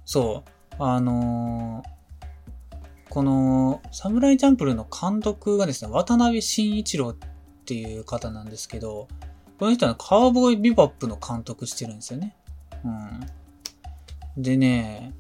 [0.05, 0.45] そ
[0.79, 7.17] う、あのー、この、サムライチャンプルの監督がですね、渡辺慎一郎っ
[7.71, 9.07] ていう方なんですけど、
[9.61, 12.35] この人はカーボーイビバップの監督してるんですよね。
[12.85, 12.89] う
[14.41, 14.43] ん。
[14.43, 15.13] でね、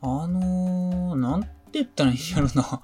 [0.00, 2.80] あのー、なんて言ったらいいんやろな。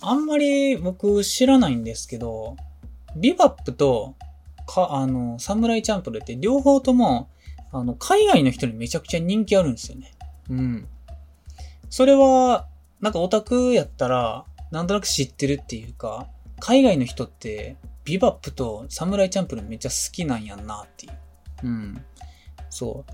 [0.00, 2.56] あんまり僕知らないんですけど、
[3.16, 4.14] ビバップと、
[4.66, 7.28] か、あの、サムライチャンプルって両方とも、
[7.70, 10.14] あの、海外の人にめちゃくちゃ人気あるんですよね。
[10.48, 10.88] うん。
[11.90, 12.66] それは、
[13.00, 16.28] なんかオタクやったら、なんとなく知ってるっていうか、
[16.60, 17.76] 海外の人って、
[18.10, 21.12] ビバップとサムライチャンプルめっちゃ好きなんやんなっていう。
[21.64, 22.04] うん。
[22.68, 23.12] そう。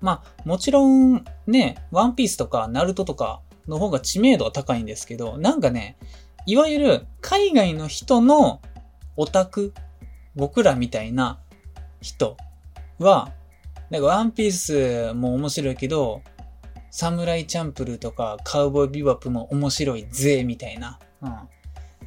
[0.00, 5.98] まあ、もちろん、ね、ワンピースとか、ナルトとか、の方が知名度は高いんですけど、なんかね、
[6.46, 8.60] いわゆる海外の人の
[9.16, 9.74] オタク、
[10.34, 11.38] 僕らみたいな
[12.00, 12.36] 人
[12.98, 13.32] は、
[13.90, 16.22] なんかワンピースも面白いけど、
[16.90, 20.98] サムライチャンプルーとかカウボーイビバップも面白いぜ、みたいな。
[21.20, 21.32] うん。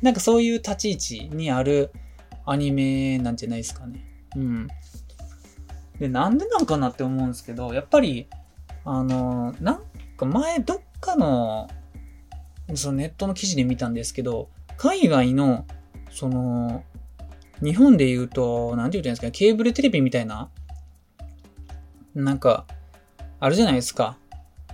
[0.02, 1.92] なんかそういう立ち位置にある
[2.46, 4.04] アニメなんじゃないですかね。
[4.36, 4.68] うん。
[6.00, 8.28] で、なんでなんかなって思うんですけど、やっぱり、
[8.86, 9.82] あの、なん
[10.18, 11.70] か前どっかの、
[12.74, 15.66] そのネットの記事で見たんですけど、海外の、
[16.10, 16.84] その、
[17.64, 20.50] 日本で言うと、なんて言うんですか、ケーブルテレビみたいな、
[22.16, 22.66] なんか、
[23.40, 24.18] あるじゃないですか。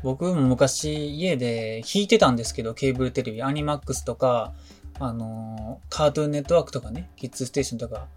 [0.03, 4.53] 僕も昔家で弾いてたんですけど、ケーブルテレビ、アニマックスとか、
[4.99, 8.07] あのー、カートゥーンネットワークとかね、キッズステーションとか、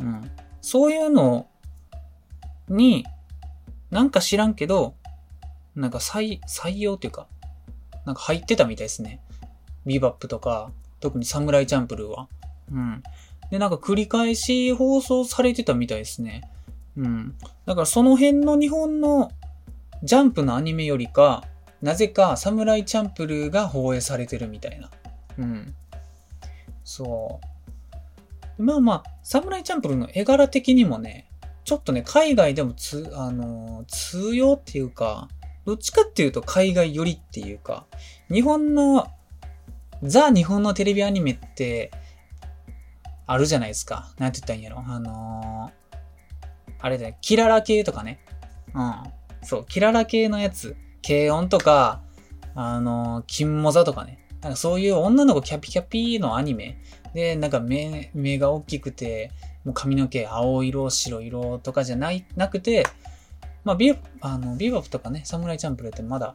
[0.00, 0.30] うん。
[0.60, 1.46] そういうの
[2.68, 3.06] に、
[3.90, 4.94] なんか知らんけど、
[5.74, 7.26] なんか採、採用っていうか、
[8.04, 9.20] なんか入ってたみたいですね。
[9.86, 12.28] ビバップとか、特にサムライチャンプルーは。
[12.70, 13.02] うん。
[13.50, 16.50] で、なんか繰り返し放送されてたみたいですね。
[16.96, 17.34] うん。
[17.66, 19.30] だからその辺の日本の
[20.02, 21.44] ジャンプのアニメよりか、
[21.82, 24.90] なぜかサムライチャンプルーが放映されてるみたいな。
[25.38, 25.74] うん。
[26.90, 27.40] そ
[28.58, 28.62] う。
[28.62, 31.30] まあまあ、サムライチャンプルの絵柄的にもね、
[31.64, 35.28] ちょっとね、海外でもつ、あのー、通用っていうか、
[35.64, 37.86] どっちかっていうと海外寄りっていうか、
[38.28, 39.06] 日本の、
[40.02, 41.92] ザ・日本のテレビアニメって、
[43.28, 44.12] あるじゃないですか。
[44.18, 44.84] なんて言ったらいいんやろ。
[44.84, 48.18] あのー、あれだよ、キララ系とかね。
[48.74, 48.94] うん。
[49.44, 50.74] そう、キララ系のやつ。
[51.06, 52.02] 軽音とか、
[52.56, 54.19] あのー、金モザとかね。
[54.42, 56.78] なんかそういう女の子キャピキャピのアニメ。
[57.14, 59.30] で、なんか目、目が大きくて、
[59.64, 62.84] もう髪の毛青色、白色とかじゃない、なくて、
[63.64, 66.34] まあ、ビあのビーバップとかね、サムライチャンプルってまだ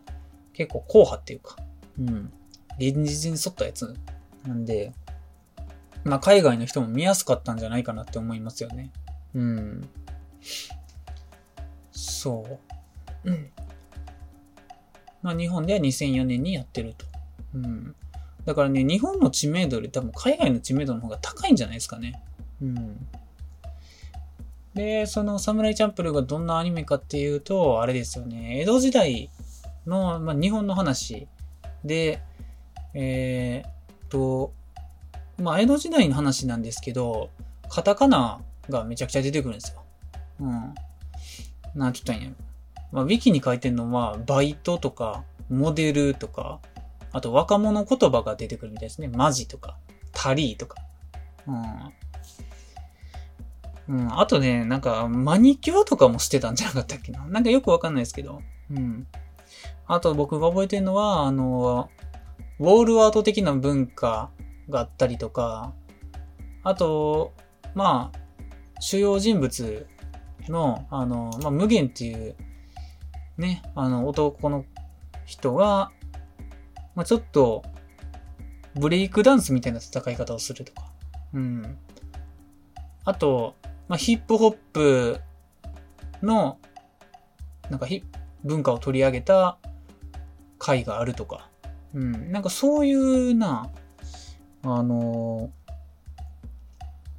[0.54, 1.56] 結構硬派っていうか、
[2.00, 2.32] うん、
[2.78, 3.96] 現実に沿ったやつ
[4.46, 4.94] なんで、
[6.04, 8.92] まあ、海外の人も見やすかったんじゃないかなって思いますよね。
[9.34, 9.90] うん。
[11.92, 12.46] そ
[13.26, 13.30] う。
[13.30, 13.50] うん。
[15.24, 17.15] まあ日本では2004年にやってると。
[17.56, 17.96] うん。
[18.46, 22.22] だからね、日本の知名度より多分海外の知名度の方が高いんじゃないですかね。
[22.62, 23.08] うん。
[24.76, 29.30] で、そのサムライチャンプルがどんなアニメかっていうと、あれですよね、江戸時代
[29.88, 31.28] の、まあ、日本の話
[31.84, 32.22] で、
[32.94, 34.54] えー、と、
[35.42, 37.30] まあ、江戸時代の話なんですけど、
[37.70, 39.84] カタカナがめちゃくちゃ出てくるんですよ。
[40.42, 40.76] うん。
[41.74, 42.30] なんちょっとんや
[42.92, 46.60] まあ、ウィキに書いてるのは、バイトとか、モデルとか、
[47.16, 49.08] あと若者言葉が出てくるみたいですね。
[49.08, 49.78] マジとか、
[50.12, 50.76] タリーとか。
[53.88, 53.96] うん。
[53.96, 54.20] うん。
[54.20, 57.26] あとね、なんか、マニキュアとかもしてたんじゃなかったっけな。
[57.26, 58.42] なんかよくわかんないですけど。
[58.70, 59.08] うん。
[59.88, 61.90] あと僕が覚えてるのは、あの、
[62.60, 64.30] ウォールアート的な文化
[64.68, 65.74] があったりとか、
[66.64, 67.32] あと、
[67.76, 68.20] まあ、
[68.82, 69.88] 主要人物
[70.50, 72.36] の、あの、まあ、無限っていう、
[73.38, 74.66] ね、あの、男の
[75.26, 75.94] 人が、
[76.96, 77.64] まあ、ちょっと、
[78.76, 80.92] ブレイクダンスみたいな戦い方をするとか。
[81.34, 81.78] うん。
[83.04, 83.56] あと、
[83.88, 85.20] まあ、ヒップホップ
[86.22, 86.58] の、
[87.70, 87.88] なんか
[88.44, 89.58] 文化を取り上げた
[90.60, 91.50] 回があるとか。
[91.94, 92.32] うん。
[92.32, 93.70] なんかそういうな、
[94.64, 95.52] あの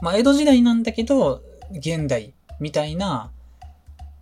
[0.03, 3.31] まあ、江戸時代なんだけど、現代みたいな、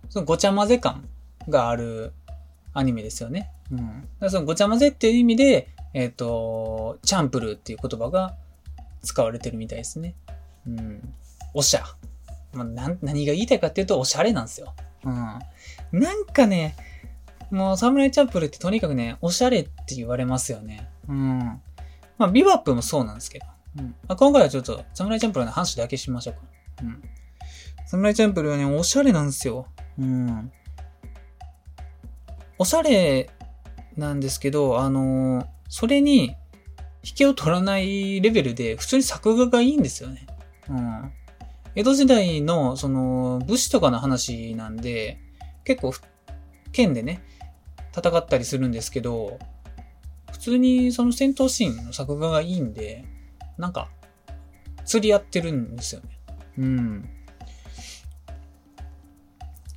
[0.09, 1.07] そのごちゃ混ぜ感
[1.49, 2.13] がある
[2.73, 3.51] アニメですよね。
[3.71, 4.07] うん。
[4.19, 8.35] だそのごちゃ混ぜっていう意味で、えっ、ー、と、チャンプルーっていう言葉が
[9.01, 10.15] 使われてるみたいですね。
[10.67, 11.13] うん。
[11.53, 11.83] おしゃ。
[12.53, 14.73] まあ、な何が言いたいかっていうと、おしゃれなんですよ。
[15.03, 15.99] うん。
[15.99, 16.75] なんかね、
[17.51, 20.89] もう、サムライチャンプルーってとにかくね、おしゃれって言われますよね。
[21.07, 21.39] うん。
[22.17, 23.45] まあ、ビバップもそうなんですけど。
[23.79, 23.85] うん。
[24.07, 26.41] まあ、今回はちょっと、サムライチャンプルーの話だけしましょうか。
[26.83, 27.01] うん。
[27.85, 29.67] サムライチャンプルーはね、おしゃれなんですよ。
[29.99, 30.51] うん。
[32.57, 33.29] おしゃれ
[33.97, 36.35] なんですけど、あのー、それに
[37.03, 40.25] 引けを取らないレベルで普通に作画がいいんですよね。
[40.69, 41.11] うん。
[41.75, 45.19] 江戸時代の、その、武士とかの話なんで、
[45.63, 45.93] 結構、
[46.71, 47.21] 剣でね、
[47.95, 49.39] 戦ったりするんですけど、
[50.31, 53.05] 普通にその戦闘シーンの作画がいいんで、
[53.57, 53.89] なんか、
[54.85, 56.19] 釣り合ってるんですよね。
[56.57, 57.09] うん。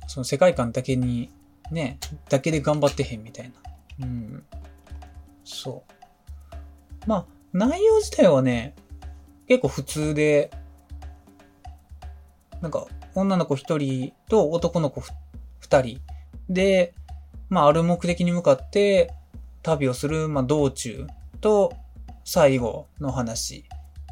[0.07, 1.29] その世界観だけに
[1.71, 3.68] ね、だけで頑張ってへんみたいな。
[4.01, 4.43] うん。
[5.43, 7.07] そう。
[7.07, 8.75] まあ、内容自体はね、
[9.47, 10.51] 結構普通で、
[12.61, 12.85] なんか、
[13.15, 15.01] 女の子一人と男の子
[15.59, 15.99] 二人
[16.49, 16.93] で、
[17.49, 19.13] まあ、ある目的に向かって
[19.63, 21.07] 旅をする、まあ、道中
[21.41, 21.73] と
[22.23, 23.65] 最後の話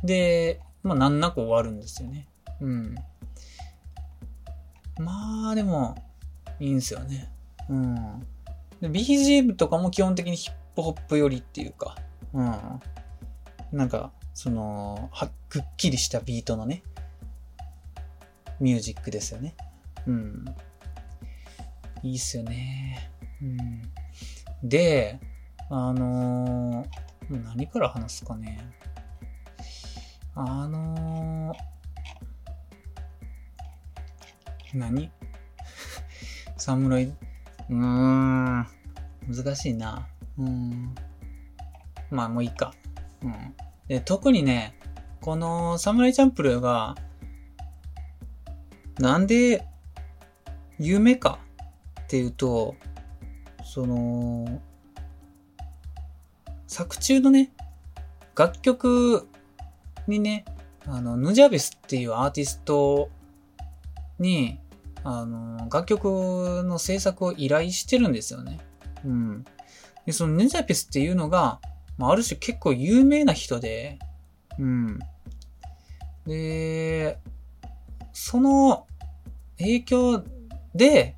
[0.04, 2.28] で、まあ、難なく終わるんですよね。
[2.60, 2.96] うん。
[5.00, 5.96] まあ、でも、
[6.60, 7.32] いいんですよね。
[7.70, 8.28] うん。
[8.82, 11.96] BGM とかも基本的にヒップホップ寄りっていうか、
[12.34, 12.54] うん。
[13.72, 16.84] なんか、その、は、くっきりしたビートのね、
[18.60, 19.56] ミュージックですよね。
[20.06, 20.46] うん。
[22.04, 23.12] いいっすよね。
[23.42, 23.82] うん。
[24.64, 25.20] で、
[25.70, 28.60] あのー、何から話すかね。
[30.36, 35.12] あのー、何？
[36.58, 37.14] 侍
[37.70, 38.68] うーん。
[39.28, 40.08] 難しいな。
[40.38, 40.96] うん。
[42.10, 42.74] まあ、もういいか。
[43.24, 43.34] うん。
[43.88, 44.78] で、特にね、
[45.22, 46.96] このサムライチャンプルーが、
[49.00, 49.68] なんで、
[50.80, 51.40] 有名か
[52.02, 52.76] っていうと、
[53.64, 54.62] その、
[56.68, 57.52] 作中のね、
[58.36, 59.28] 楽曲
[60.08, 60.46] にね、
[60.86, 63.10] あの、ヌジャベスっていうアーティスト
[64.20, 64.60] に、
[65.04, 68.60] あの、楽曲の制作を依頼してるんですよね。
[69.06, 69.46] うん。
[70.06, 71.60] で、そのネザピスっていうのが、
[71.98, 74.00] まあ、ある種結構有名な人で、
[74.60, 75.00] うん。
[76.26, 77.20] で、
[78.14, 78.88] その
[79.58, 80.24] 影響
[80.76, 81.16] で、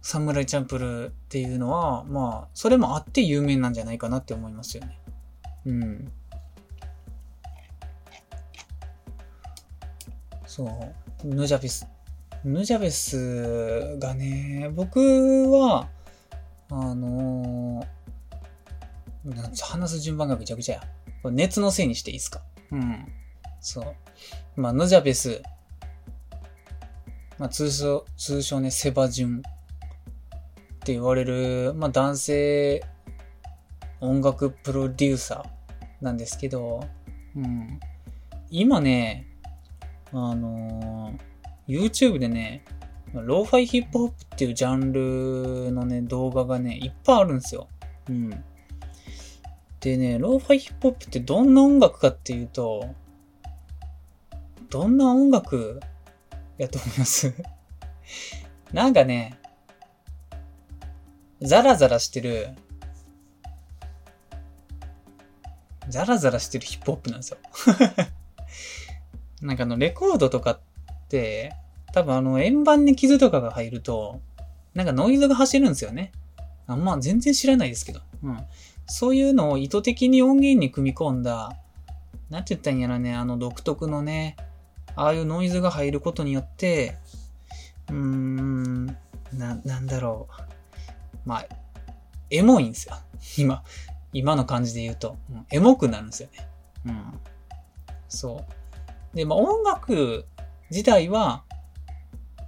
[0.00, 4.98] サムライチャンプルっていうのは、まあ、それもあって有名なんじゃないかなって思いますよね。
[5.66, 6.12] うん。
[10.46, 11.26] そう。
[11.26, 11.86] ヌジャピス
[12.48, 14.98] ヌジャベスがね、僕
[15.50, 15.86] は、
[16.70, 20.82] あのー、話す順番がぐちゃぐちゃや。
[21.22, 22.40] これ熱のせいにしていいですか？
[22.72, 23.06] うん。
[23.60, 24.60] そう。
[24.60, 25.42] まあ、ヌジャベス、
[27.38, 29.42] まあ、通称、通称ね、セバジュンっ
[30.80, 32.82] て言われる、まあ、男性
[34.00, 36.82] 音楽プロデューサーなんですけど、
[37.36, 37.78] うん。
[38.48, 39.26] 今ね、
[40.12, 41.27] あのー
[41.68, 42.64] YouTube でね、
[43.12, 47.68] ローファイヒップホップっていうジャンルのね、動画がね、いっぱいあるんですよ。
[48.08, 48.30] うん。
[49.80, 52.94] でね、ローファイヒップホップってどんな音楽かっていうと、
[54.70, 55.80] どんな音楽
[56.58, 57.32] やと思います？
[58.72, 59.38] なんかね、
[61.40, 62.48] ザラザラしてる、
[65.88, 67.38] ザラザラしてるヒップホップなんですよ
[69.40, 70.67] なんかあの、レコードとかって、
[71.92, 74.20] 多分あの、円盤に傷とかが入ると、
[74.74, 76.12] なんかノイズが走るんですよね。
[76.66, 78.00] あんまあ、全然知らないですけど。
[78.22, 78.38] うん。
[78.86, 81.56] そういうのを意図的に音源に組み込んだ、
[82.30, 84.36] なんて言ったんやらね、あの独特のね、
[84.96, 86.96] ああいうノイズが入ることによって、
[87.88, 88.86] うーん、
[89.32, 91.28] な、なんだろう。
[91.28, 91.46] まあ、
[92.30, 92.96] エモいんですよ。
[93.38, 93.62] 今、
[94.12, 95.16] 今の感じで言うと。
[95.30, 96.48] うん、エモくなるんですよね。
[96.86, 97.20] うん。
[98.08, 98.44] そ
[99.12, 99.16] う。
[99.16, 100.26] で、まあ音楽
[100.70, 101.44] 自体は、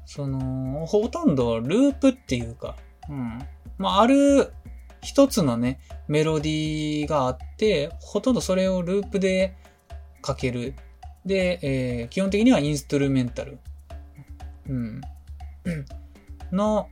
[0.05, 2.77] その、ほとんどループっていうか、
[3.09, 3.39] うん。
[3.79, 4.53] まあ、ある
[5.03, 9.57] 一つのね、メロディーがあって、ほとんどそれをループで
[10.21, 10.75] かける。
[11.25, 13.59] で、えー、基本的にはインストゥルメンタル。
[14.69, 15.01] うん。
[16.53, 16.89] の、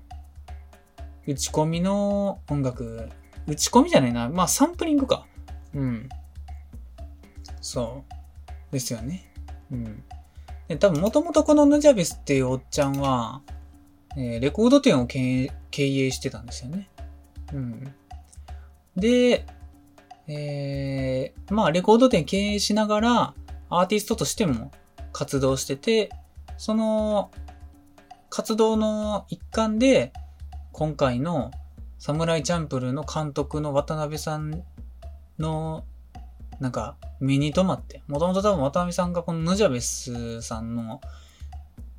[1.26, 3.08] 打ち込みの音楽。
[3.46, 4.28] 打ち込みじゃないな。
[4.28, 5.26] まあ、サンプリングか。
[5.74, 6.08] うん。
[7.60, 8.72] そう。
[8.72, 9.32] ですよね。
[9.70, 10.04] うん。
[10.68, 13.42] で、多分もともとこのヌジャベスっていうおっちゃんは、
[14.16, 16.88] えー、レコード店を経営してたんですよね。
[17.52, 17.94] うん。
[18.96, 19.46] で、
[20.26, 23.34] えー、まあ、レコード店経営しながら、
[23.70, 24.70] アーティストとしても
[25.12, 26.10] 活動してて、
[26.58, 27.30] その、
[28.28, 30.12] 活動の一環で、
[30.72, 31.50] 今回の
[31.98, 34.62] サムライチャンプルの監督の渡辺さん
[35.38, 35.84] の
[36.60, 41.00] なんか、目に留まって、もともと多分渡辺さんがこのヌジャベスさんの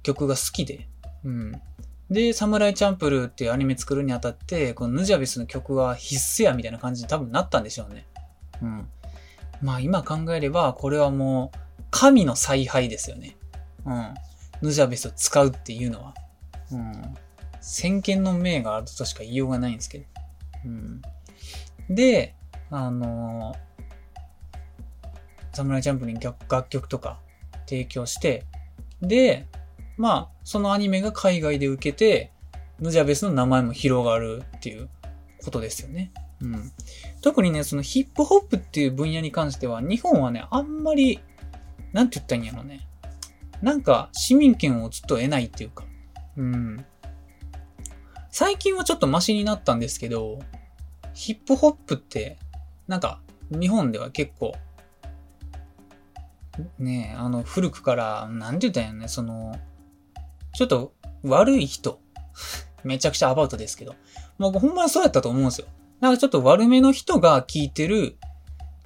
[0.03, 0.87] 曲が好きで、
[1.23, 1.61] うん。
[2.09, 8.05] で、サムライチャンプルーっていうアニメ作るにあたって、このヌジャベスの曲は必須やみたいな感じに多分なったんでしょうね。
[8.61, 8.89] うん。
[9.61, 11.57] まあ今考えれば、これはもう、
[11.91, 13.37] 神の采配ですよね。
[13.85, 14.13] うん。
[14.61, 16.13] ヌジャベスを使うっていうのは。
[16.71, 17.15] うん。
[17.61, 20.05] 先見の明があるとしか言いようがないんですけど。
[20.65, 21.01] うん。
[21.89, 22.35] で、
[22.71, 23.68] あのー
[25.53, 27.19] サムライチャンプに楽曲とか
[27.65, 28.45] 提供して、
[29.01, 29.47] で、
[29.97, 32.31] まあ、そのアニメが海外で受けて、
[32.79, 34.89] ヌジャベスの名前も広がるっていう
[35.43, 36.11] ことですよね。
[36.41, 36.71] うん。
[37.21, 41.19] 特にね、そのヒップホップっていう分野に関しては、日本はね、あんまり、
[41.91, 42.87] なんて言ったんやろね。
[43.61, 45.85] なんか、市民権をずっと得ないっていうか。
[46.37, 46.85] うん。
[48.29, 50.39] 最近はちょっとマシになったんですけど、
[51.13, 52.37] ヒップホップって、
[52.87, 53.19] なんか、
[53.51, 54.55] 日本では結構、
[56.77, 59.59] ねえあの、古くから、なんて言ったんやね、その、
[60.53, 60.93] ちょっと
[61.23, 61.99] 悪い人。
[62.83, 63.95] めちゃくちゃアバウトですけど。
[64.37, 65.67] もうほんまにそうやったと思うんですよ。
[65.99, 68.17] なんかちょっと悪めの人が聴いてる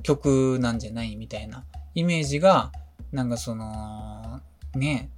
[0.02, 1.64] 曲なんじゃないみたいな
[1.94, 2.72] イメージが、
[3.12, 4.42] なんかその、
[4.76, 5.10] ね、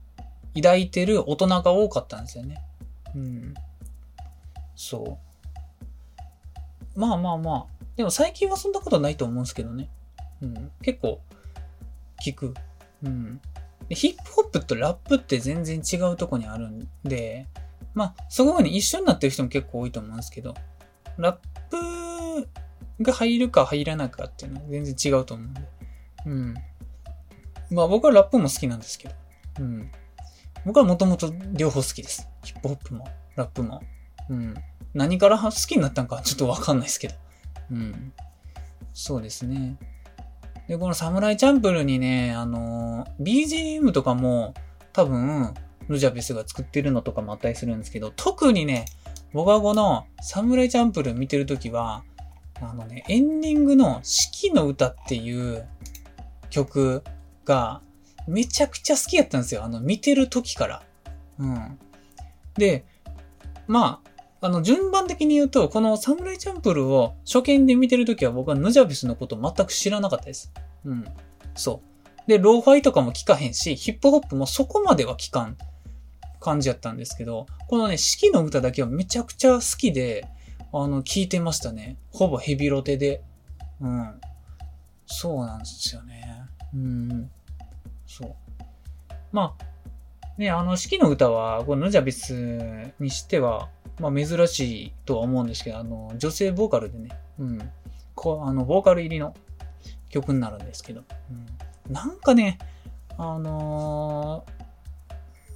[0.55, 2.61] 抱いてる大人が多かったんですよね。
[3.15, 3.53] うん。
[4.75, 5.17] そ
[6.95, 6.99] う。
[6.99, 7.85] まあまあまあ。
[7.95, 9.89] でも最近はそんなことないと思うんですけどね。
[10.41, 10.71] うん。
[10.81, 11.21] 結構、
[12.23, 12.53] 聞く。
[13.03, 13.41] うん。
[13.89, 17.47] でヒップホップとラップって全然違うとこにあるんで、
[17.93, 20.53] まあ、そこに一緒になってる人も結構多いと思うんですけど、
[21.17, 21.37] ラッ
[21.69, 22.49] プ
[23.01, 25.61] が入るか入らないかっていうのは全然違うと思うんで。
[26.25, 26.53] うん。
[27.71, 29.15] まあ僕はラップも好きなんですけど。
[29.59, 29.91] うん。
[30.65, 32.27] 僕はもともと両方好きです。
[32.43, 33.81] ヒップホップも、ラップも。
[34.29, 34.55] うん。
[34.93, 37.15] 何から好きになったんかちょっとわかんないですけど。
[37.71, 38.13] うん。
[38.93, 39.77] そうですね。
[40.67, 44.53] で、このサムライチャンプルにね、あの、BGM とかも
[44.93, 45.53] 多分、
[45.87, 48.85] ルジャベスが作ってるのとかもあったりするんですけど、特にね、
[49.33, 52.03] 僕はこのサムライチャンプル見てるときは、
[52.61, 55.67] あのね、エンディングの四季の歌っていう
[56.49, 57.03] 曲
[57.43, 57.81] が
[58.27, 59.63] めちゃくちゃ好きやったんですよ。
[59.63, 60.83] あの、見てる時から。
[61.37, 61.79] うん。
[62.55, 62.85] で、
[63.67, 70.51] まあ、あの、順番的に言うと、このサムライチャンプルーを初見で見てるときは僕はヌジャベスのこと全く知らなかったです。
[70.83, 71.05] うん。
[71.55, 72.27] そう。
[72.27, 75.57] で、ローファイとかも聞かへんし、ヒップホップもそこまでは聞かん
[76.39, 80.27] 感じやったんですけど、このね、四季の歌だけはめちゃくちゃ好きで、
[80.71, 81.97] あの、聞いてましたね。
[82.11, 83.23] ほぼヘビロテで。
[83.79, 84.21] うん。
[85.05, 86.41] そうなんですよね。
[86.73, 87.31] うん。
[88.05, 88.35] そう。
[89.31, 89.65] まあ、
[90.37, 93.69] ね、あの、四季の歌は、このヌジャベスにしては、
[93.99, 97.71] まあ珍しいとは思うんですけど、あの、女性ボーカルでね、うん、
[98.13, 99.35] こう、あの、ボーカル入りの
[100.09, 101.03] 曲になるんですけど、
[101.87, 102.57] うん、なんかね、
[103.17, 104.45] あの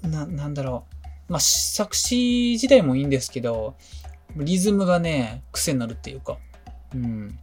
[0.04, 0.86] ー、な、なんだろ
[1.28, 3.76] う、まあ、作詞自体もいいんですけど、
[4.36, 6.38] リズムがね、癖になるっていうか。
[6.94, 7.40] うん。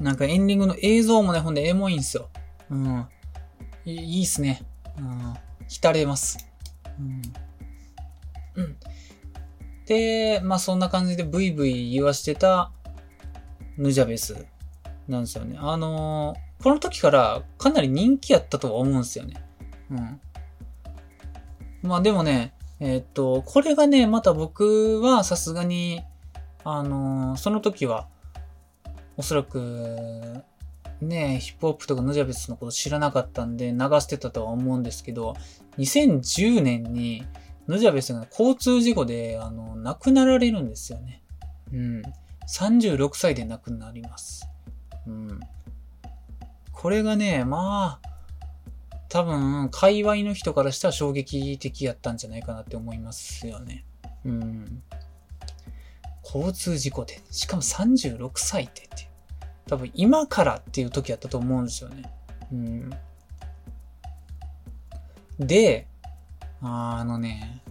[0.00, 2.28] なんかエンディングの映像もね、ほんでエモいんすよ。
[2.70, 3.06] うん。
[3.84, 4.62] いいいっすね。
[4.98, 5.34] うん。
[5.68, 6.38] 浸れます。
[6.98, 7.22] うん。
[8.56, 8.76] うん。
[9.90, 12.70] で、まあそんな感じでブイブイ言わしてた
[13.76, 14.46] ヌジャベス
[15.08, 15.58] なんですよね。
[15.60, 19.34] あのー、この時からかなり人気やったとは思うんですよね。
[19.90, 20.20] うん。
[21.82, 26.04] まあでもね、えー、っと、これがね、また僕はさすがに、
[26.62, 28.06] あのー、その時は、
[29.16, 30.44] おそらく、
[31.00, 35.34] ね、ヒップホップとかヌジャベスのこと知らなかったんで流してたとは思うんですけど、
[35.78, 37.26] 2010年に
[37.70, 41.22] ヌジャベスが交通事故で、あの、亡くなられるんですよね。
[41.72, 42.02] うん。
[42.48, 44.48] 36歳で亡くなります。
[45.06, 45.40] うん。
[46.72, 48.08] これがね、まあ、
[49.08, 53.84] 多分、界隈の人からしたら衝撃的やったんじゃないかなって思いますよね。
[54.24, 54.82] うん。
[56.24, 59.08] 交通事故で、しかも36歳ってって。
[59.68, 62.12] 多分今からっていう時やったと思うんですよね。
[62.52, 62.90] うん。
[65.38, 65.86] で、
[66.62, 67.62] あのね、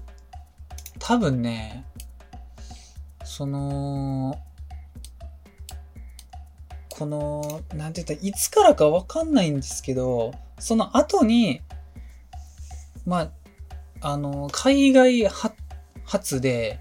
[0.99, 1.85] 多分ね、
[3.23, 4.39] その、
[6.89, 11.61] この、なんて言ったらいつからかわかんないんですけど、その後に、
[13.05, 13.31] ま
[14.01, 15.27] あ、あの、海外
[16.03, 16.79] 発で、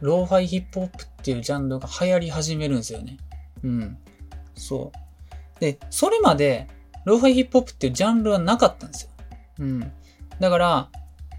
[0.00, 3.18] ローファイヒップホップっていうジャンルが流行り始めるんですよね。
[3.62, 3.98] うん。
[4.54, 5.60] そう。
[5.60, 6.68] で、それまで、
[7.04, 9.10] ローファイヒップホップっていうジャンルはなかったんですよ。
[9.58, 9.92] うん。
[10.38, 10.88] だから、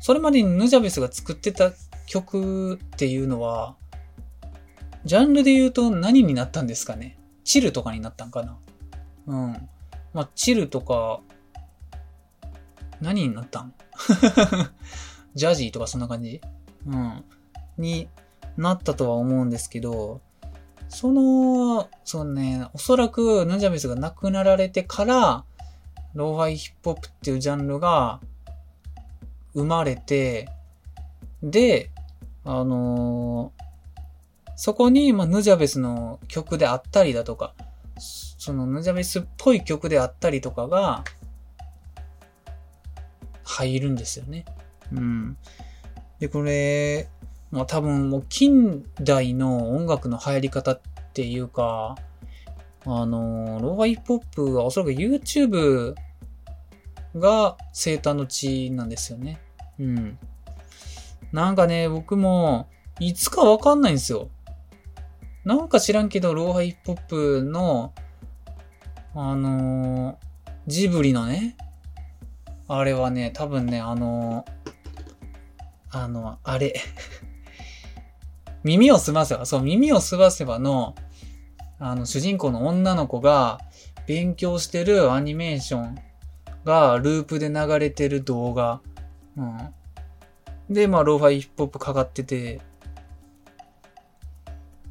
[0.02, 1.72] それまでにヌジャベスが作ってた
[2.08, 3.76] 曲っていうのは、
[5.06, 7.18] ジャンルで言うと何になったんですかね？
[7.43, 8.58] チルとかになったんかな？
[9.28, 9.70] うん。
[10.14, 11.22] まあ、チルとか、
[12.99, 13.74] 何になったん？
[15.36, 16.41] ジャジーとかそんな感じ？
[16.88, 17.24] うん。
[17.78, 18.10] に
[18.58, 20.22] なったとは思うんですけど、
[20.89, 25.45] その、そのね、おそらくヌジャベスが亡くなられてから、
[26.16, 28.20] ローファイヒップホップっていうジャンルが
[29.54, 30.49] 生まれて、
[31.43, 31.91] で、
[32.43, 37.54] あのー、そこに、まあ、ヌジャベスの曲であったりだとか、
[37.99, 41.04] そのヌジャベスっぽい曲であったりとかが、
[43.52, 44.45] 入るんですよね。
[44.93, 45.38] うん。
[46.20, 47.10] で、これ、
[47.52, 50.82] まあ多分もう近代の音楽の流行り方っ
[51.14, 51.95] ていうか、
[52.86, 55.95] あの、ローファイヒップホップはおそらく YouTube
[57.16, 59.39] が生誕の地なんですよね。
[59.80, 60.20] うん。
[61.32, 64.30] なんかね、僕も、いつかわかんないんですよ。
[65.43, 67.93] なんか知らんけど、ローハイヒップホップの、
[69.16, 70.16] あのー、
[70.68, 71.57] ジブリのね、
[72.68, 76.74] あれはね、多分ね、あのー、あの、あれ
[78.64, 80.95] 耳をすませば、そう、耳をすませばの、
[81.80, 83.59] あの、主人公の女の子が
[84.05, 85.99] 勉強してるアニメーション
[86.66, 88.82] がループで流れてる動画。
[89.38, 89.74] うん。
[90.74, 92.62] で、まあ、ローファイヒップホップかかってて、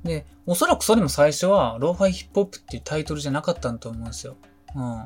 [0.05, 4.37] で、おそらくそれも最初は、ローファイヒップホップっていうタイトルじゃなかったんと思うんですよ。
[4.75, 5.05] うん。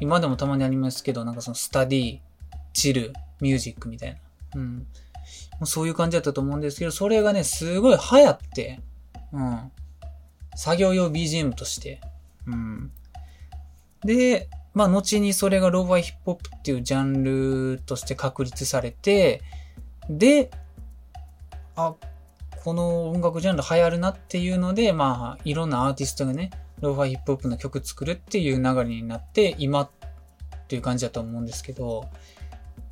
[0.00, 4.18] 今でもたまにありますけど、なんかその study、chill、music みたいな。
[4.56, 4.78] うん。
[4.78, 4.84] も
[5.62, 8.80] うそういう感じだったと思うんですけど、それがね、すごい流行って、
[9.32, 9.72] うん。
[10.56, 12.00] 作業用 BGM として。
[12.46, 12.90] うん。
[14.02, 19.42] で、まあ、後にそれがローファイヒップホップっていうジャンルとして確立されて、
[20.08, 20.50] で、
[21.76, 21.94] あ、
[22.64, 26.50] この音楽ジャンル流行るなっていうので、まあ、いろんなアーティストがね、
[26.80, 29.90] ローファイヒップホップの曲作るっていう流れになって、今っ
[30.68, 32.06] ていう感じだと思うんですけど、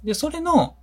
[0.03, 0.77] で、それの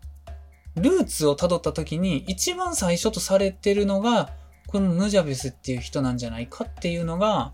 [0.76, 4.30] ルーツを辿った時に、一番最初とされてるのが、
[4.68, 7.54] このヌジャベスっていう人なんじゃないかっていうのが、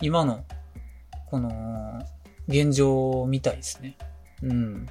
[0.00, 0.44] 今の、
[1.26, 2.02] この、
[2.48, 3.96] 現状みたいですね。
[4.42, 4.86] うん。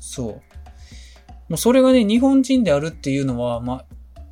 [0.00, 0.32] そう。
[1.48, 3.84] もうそれがね、日本人であるっていうのは、まあ、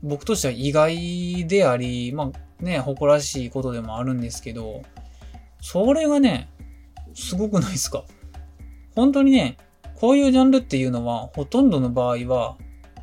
[0.02, 4.82] 僕としては意外であり、まあね、誇らしいことでもあるんですけど、
[5.60, 6.48] それがね、
[7.14, 8.04] すごくないですか
[8.94, 9.58] 本当にね、
[9.94, 12.56] こういうジャンルっていうのは、ほとんどの場合は、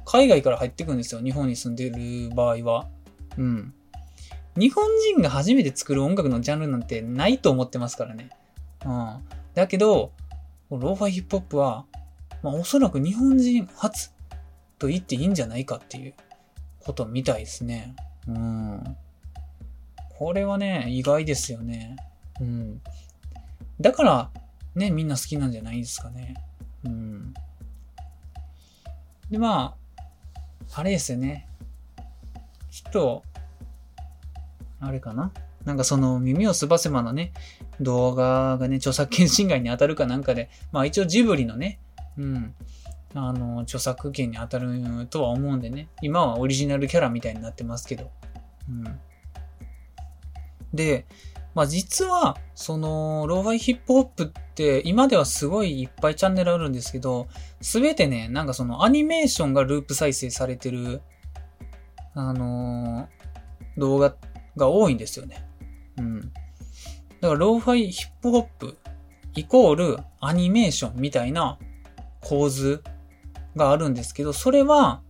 [0.06, 1.22] 海外から入ってくんですよ。
[1.22, 2.90] 日本に住んでる場合は。
[3.38, 3.74] うん。
[4.58, 8.30] 日本人が初めて作る音楽のジャンルなんてないと思ってますからね。
[8.86, 9.20] うん。
[9.54, 10.12] だけど、
[10.70, 11.86] ローファイヒップホップは、
[12.42, 14.12] まあおそらく日本人初
[14.78, 16.14] と言っていいんじゃないかっていう
[16.80, 17.96] ことみたいですね。
[18.28, 18.98] うん。
[20.18, 21.96] これはね、意外ですよね。
[22.40, 22.82] うん。
[23.82, 24.32] だから、
[24.76, 26.36] ね、みんな好きなんじゃないですかね。
[26.86, 27.34] うん。
[29.30, 29.76] で、ま
[30.76, 31.48] あ、あれですよね。
[32.72, 33.24] ちょっと、
[34.80, 35.32] あれかな
[35.70, 37.32] なんかその耳をすばせばのね、
[37.80, 41.80] 動画がね、著作権侵害に当たるかなんかで、まあ一応ジブリのね、
[42.18, 42.56] うん、
[43.14, 48.10] あの、著作権に当たるとは思うんでね、今はオリジナルキャラみたいになってますけど、
[48.68, 49.00] うん。
[50.74, 51.06] で、
[51.54, 57.28] まあ実は、その、ローファイヒップホップって、今ではすごいいっぱいチャンネルあるんですけど、
[57.62, 61.04] すべてね、なんかそのアニメーションがループ再生されてる、
[62.16, 64.16] あのー、動画
[64.58, 65.46] が多いんですよね。
[66.00, 66.22] うん。
[66.22, 66.34] だか
[67.22, 68.78] ら、ローファイヒップホップ
[69.36, 71.60] イコールアニメーションみたいな
[72.22, 72.84] 構図
[73.56, 75.02] があるんですけど、それは、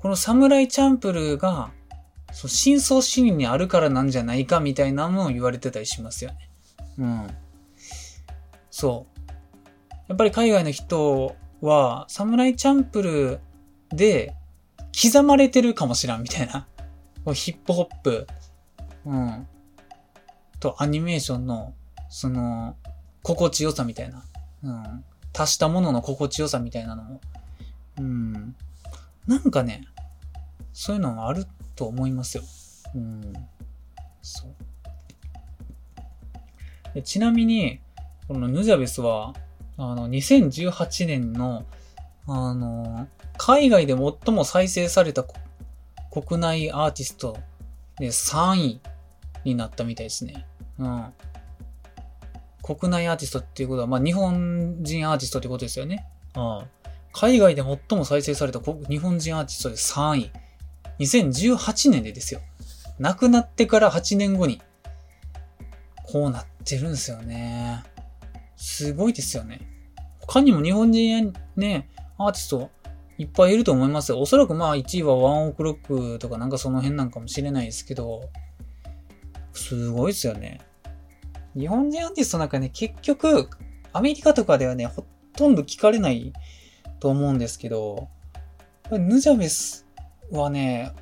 [0.00, 1.70] このサムライチャンプルーが
[2.32, 6.50] そう、深層心理にあるからなんじゃないかみたいなのを言われてたりしますよね。
[6.98, 7.26] うん。
[8.70, 9.20] そう。
[10.08, 14.34] やっぱり海外の人は、サムライチャンプルーで
[15.00, 16.66] 刻まれてるかもしらんみたいな。
[17.34, 18.26] ヒップホップ、
[19.04, 19.46] うん。
[20.62, 21.74] とアニメーションの、
[22.08, 22.76] その、
[23.22, 24.22] 心地よさみたいな。
[24.62, 25.04] うん。
[25.36, 27.20] 足したものの心地よさみたいなのも。
[27.98, 28.54] うん。
[29.26, 29.84] なんかね、
[30.72, 32.44] そういうのもあると思いますよ。
[32.94, 33.32] うん。
[34.22, 34.54] そう。
[36.94, 37.80] でちなみに、
[38.28, 39.34] このヌジャベスは、
[39.76, 41.64] あの、2018年の、
[42.28, 45.24] あの、海外で最も再生された
[46.12, 47.36] 国内アーティスト
[47.98, 48.80] で3位
[49.44, 50.46] になったみたいですね。
[50.82, 51.12] うん。
[52.62, 56.06] 国内アーティストっていうことは、まあ、日本人アーティストってことですよね。
[56.36, 56.62] うん。
[57.12, 60.30] 海外で最も再生された日本人アーティストで3位。
[60.98, 62.40] 2018年でですよ。
[62.98, 64.60] 亡くなってから8年後に、
[66.04, 67.82] こうなってるんですよね。
[68.56, 69.60] すごいですよね。
[70.20, 72.70] 他にも日本人やね、アーティスト
[73.18, 74.20] いっぱいいると思いますよ。
[74.20, 78.28] おそらくまあ1位はワンオクロックとかなんかその辺なんかもしれないですけど、
[79.52, 80.60] すごいですよね。
[81.56, 83.48] 日本人アーティストなんかね、結局、
[83.92, 85.04] アメリカとかではね、ほ
[85.36, 86.32] とんど聞かれない
[87.00, 88.08] と思うんですけど、
[88.90, 89.86] ヌジャベス
[90.30, 90.92] はね、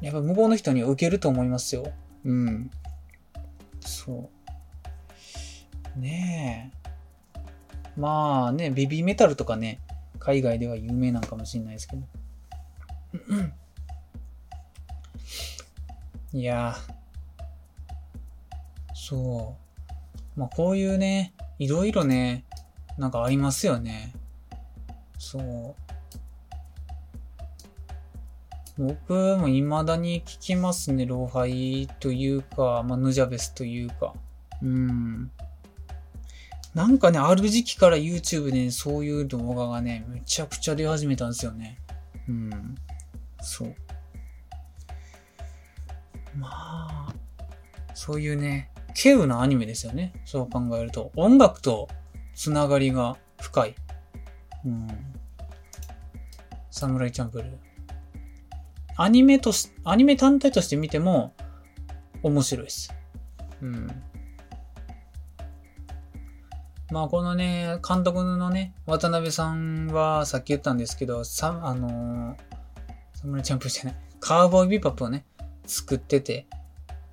[0.00, 1.92] やっぱ向こうの人には受けると思いますよ。
[2.24, 2.70] うん。
[3.80, 4.28] そ
[5.96, 5.98] う。
[5.98, 7.50] ねえ。
[7.96, 9.78] まあね、ベビーメタルとかね、
[10.18, 12.02] 海外では有名なんかもしれないですけど。
[16.32, 16.74] いや
[18.94, 19.61] そう。
[20.36, 22.44] まあこういうね、いろいろね、
[22.98, 24.14] なんかありますよね。
[25.18, 25.82] そう。
[28.78, 34.14] 僕も未だに聞きますね、ローファイというか、まあ、ヌジャベスというか。
[34.62, 35.30] うん。
[36.74, 41.78] なんかね、ある時期から YouTube で、ね、そういう動画がね、めちゃくちゃ出始めたんですよね。
[42.28, 42.74] うん。
[43.42, 43.74] そう。
[46.34, 47.14] まあ、
[47.94, 50.12] そういうね、稀有なアニメですよね。
[50.24, 51.12] そう考えると。
[51.16, 51.88] 音楽と
[52.34, 53.74] つながりが深い。
[54.64, 54.88] うん。
[56.70, 57.58] サムライチャンプル。
[58.96, 61.34] アニメとし、アニメ単体として見ても
[62.22, 62.92] 面白いです。
[63.60, 63.88] うん。
[66.90, 72.36] まあこのね、監督のね、渡辺さんはさっき言ったんですけど、さ、あのー、
[73.14, 75.24] サムライチャンプルじゃない、カーボーイビバップをね、
[75.66, 76.46] 作ってて、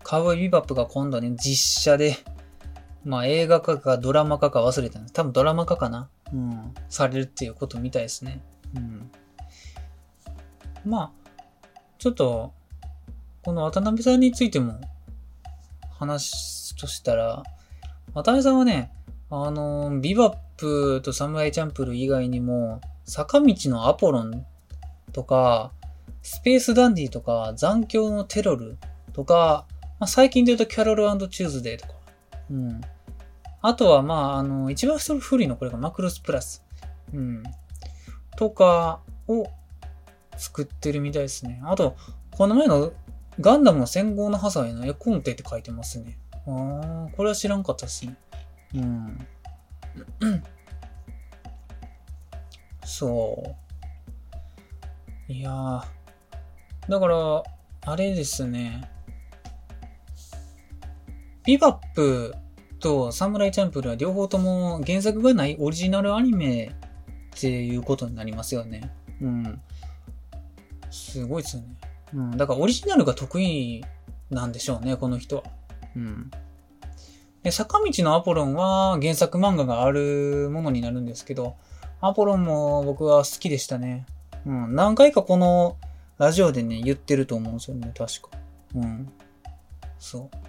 [0.03, 2.15] カーボーイビバップが今度ね、実写で、
[3.03, 5.13] まあ映画化かドラマ化か忘れたんです。
[5.13, 6.09] 多分ドラマ化かな？
[6.33, 6.73] うん。
[6.89, 8.41] されるっていうことみたいですね。
[8.75, 9.11] うん。
[10.85, 11.11] まあ、
[11.97, 12.53] ちょっと、
[13.43, 14.79] この渡辺さんについても
[15.91, 17.43] 話としたら、
[18.13, 18.91] 渡辺さんはね、
[19.29, 24.45] あの、ビバップとサムライチャンプル以外にも、坂道のアポロン
[25.13, 25.71] とか、
[26.21, 28.77] スペースダンディとか、残響のテロル
[29.13, 29.65] とか、
[29.99, 31.93] まあ、最近で言うとキャロルチューズデーとか、
[32.49, 32.81] うん。
[33.61, 36.63] あとは、まあ、あの、一番古いのこれがマクロスプラス、
[37.13, 37.43] うん。
[38.37, 39.47] とかを
[40.37, 41.61] 作ってるみたいですね。
[41.65, 41.97] あと、
[42.31, 42.93] この前の
[43.41, 46.17] ガンダムの戦後のハサウェイの絵コンテって書いてますね。
[46.47, 48.15] ああ、これは知らんかったっすね。
[48.75, 49.27] うん。
[52.85, 53.55] そ
[55.29, 55.31] う。
[55.31, 55.83] いやー。
[56.87, 57.43] だから、
[57.81, 58.89] あれですね。
[61.45, 62.35] ビバップ
[62.79, 68.91] とサムライチャンプルは両方とも原作がないオリジナルアニメっていうことになりますよね。
[69.21, 69.61] うん。
[70.91, 71.67] すごいですよね。
[72.13, 72.31] うん。
[72.37, 73.83] だからオリジナルが得意
[74.29, 75.43] なんでしょうね、この人は。
[75.95, 76.31] うん。
[77.43, 81.55] で、坂道のアポロンは原作漫画があるものになるんですけど、
[82.01, 84.05] アポロンも僕は好きでしたね。
[84.45, 84.75] うん。
[84.75, 85.77] 何回かこの
[86.17, 88.37] ラジオでね、言ってると思うんですよね、確か。
[88.75, 89.11] うん。
[89.99, 90.48] そう。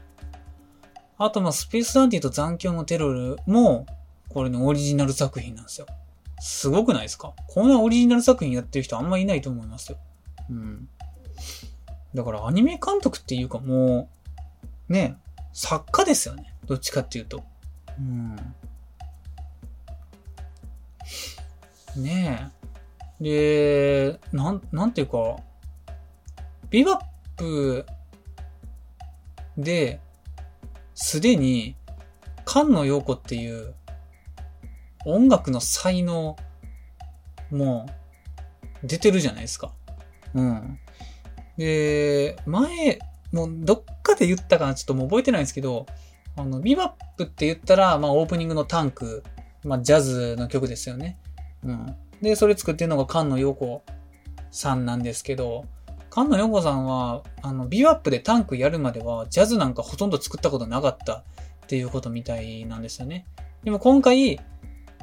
[1.23, 3.85] あと、まあ、スペースダンディと残響のテロルも、
[4.31, 5.87] これね、オリジナル作品なんですよ。
[6.41, 7.35] すごくないですか？
[7.47, 9.99] こんなオリジナル作品やってる人あんまいないと思いますよ。
[10.49, 10.89] うん。
[12.15, 14.09] だからアニメ監督っていうかも
[14.89, 15.19] う、ね、
[15.53, 16.55] 作家ですよね。
[16.65, 17.45] どっちかっていうと。
[17.99, 18.37] うん。
[21.97, 22.51] ね
[23.21, 23.23] え。
[24.15, 25.37] で、なん、なんていうか、
[26.71, 27.01] ビバッ
[27.37, 27.85] プ
[29.59, 30.01] で、
[31.03, 31.77] すでに、
[32.47, 33.75] 菅野陽子っていう
[35.07, 36.37] 音楽の才能
[37.51, 37.87] も
[38.85, 39.73] 出てるじゃないですか。
[40.35, 40.79] うん。
[41.57, 42.99] で、前、
[43.33, 45.87] もうどっかで言ったかなちょっともう覚えてないんですけど、
[46.37, 49.25] あの、ビバップって言ったら、まあオープニングのタンク、
[49.65, 51.19] まあジャズの曲ですよね。
[51.65, 51.97] うん。
[52.21, 53.83] で、それ作ってるのが菅野陽子
[54.51, 55.65] さんなんですけど、
[56.13, 61.23] 菅野陽子さんは、あの、ビバップでタンクやるまでは、ジャズなんかほとんど作ったことなかったっ
[61.69, 63.27] ていうことみたいなんですよね。
[63.63, 64.41] でも今回、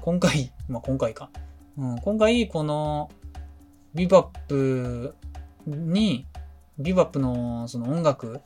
[0.02, 1.30] 今回、まあ、今回か。
[1.78, 3.10] うん、今回、この、
[3.94, 5.16] ビバップ
[5.66, 6.26] に、
[6.78, 8.42] ビバップのその音楽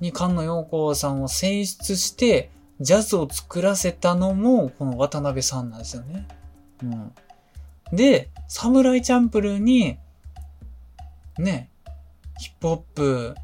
[0.00, 2.50] に菅野陽子さんを選出して、
[2.80, 6.26] ジャズを作らせたのも、この渡辺さんなんですよね。
[6.82, 7.12] うん。
[7.92, 9.98] で、サムライチャンプルーに、
[11.38, 11.70] ね、
[12.38, 13.34] ヒップホップ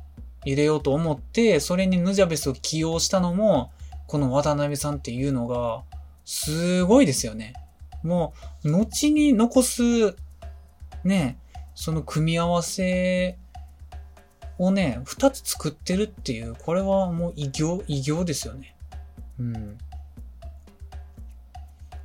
[0.45, 3.70] 入れようと思って、それにヌジャベスを起用したのも、
[4.07, 5.82] この渡辺さんっていうのが、
[6.24, 7.53] すごいですよね。
[8.03, 8.32] も
[8.64, 10.16] う、後に残す、
[11.05, 11.39] ね、
[11.74, 13.39] その組み合わせ
[14.59, 18.76] をね、二つ作ってるっていう、これはもう異業、異業ですよね。
[19.39, 19.78] うん。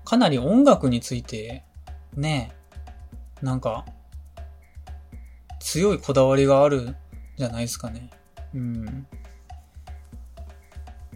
[0.05, 1.63] かなり音楽について、
[2.15, 2.51] ね、
[3.41, 3.86] なんか、
[5.64, 6.93] 強いこだわりがある
[7.38, 8.09] じゃないですかね。
[8.53, 9.07] うん。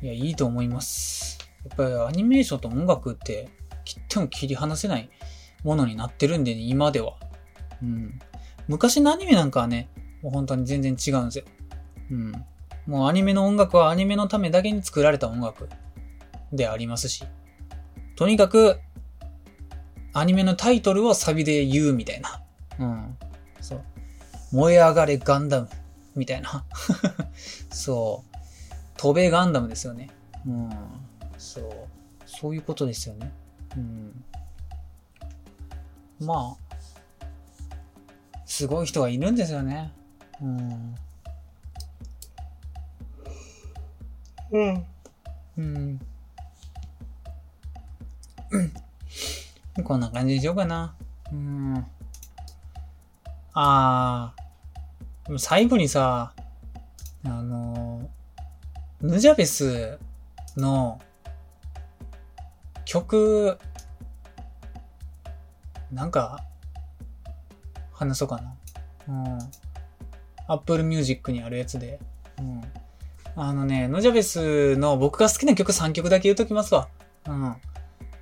[0.01, 1.37] いや、いいと思います。
[1.65, 3.49] やっぱりアニメーションと音楽って
[3.83, 5.09] 切っても切り離せない
[5.65, 7.15] ものになってるんでね、今では。
[7.83, 8.19] うん。
[8.69, 9.89] 昔のアニメなんかはね、
[10.23, 11.43] もう本当に全然違うんですよ。
[12.11, 12.31] うん。
[12.87, 15.67] もうアニメの音楽はアニメのためだけに作られた音楽
[16.53, 17.25] でありますし。
[18.15, 18.79] とにかく、
[20.13, 22.41] アニメのタイトルをサビで言うみたいな。
[22.79, 23.17] うん。
[24.51, 25.69] 燃え上がれガンダム
[26.15, 26.63] みたいな。
[27.69, 28.37] そう。
[28.97, 30.09] 飛べガンダムですよね。
[30.45, 30.69] うん。
[31.37, 31.87] そう。
[32.25, 33.31] そういうことですよね。
[33.75, 34.23] うん。
[36.19, 37.25] まあ、
[38.45, 39.91] すごい人がいるんですよね。
[40.41, 40.95] うん。
[44.51, 44.85] うん。
[45.57, 45.99] うん。
[49.83, 50.95] こんな感じでしようかな。
[51.31, 51.85] うん。
[53.59, 55.37] あー。
[55.39, 56.31] 最後にさ、
[57.25, 58.07] あの、
[59.01, 59.97] ヌジャベス
[60.55, 61.01] の
[62.85, 63.57] 曲、
[65.91, 66.43] なんか、
[67.93, 68.55] 話そうかな。
[69.07, 69.39] うん。
[70.47, 71.99] Apple Music にあるやつで。
[72.39, 72.61] うん。
[73.35, 76.89] あのね、ノジャベスの僕が好きな曲3曲だけ言うときますわ。
[77.27, 77.55] うん。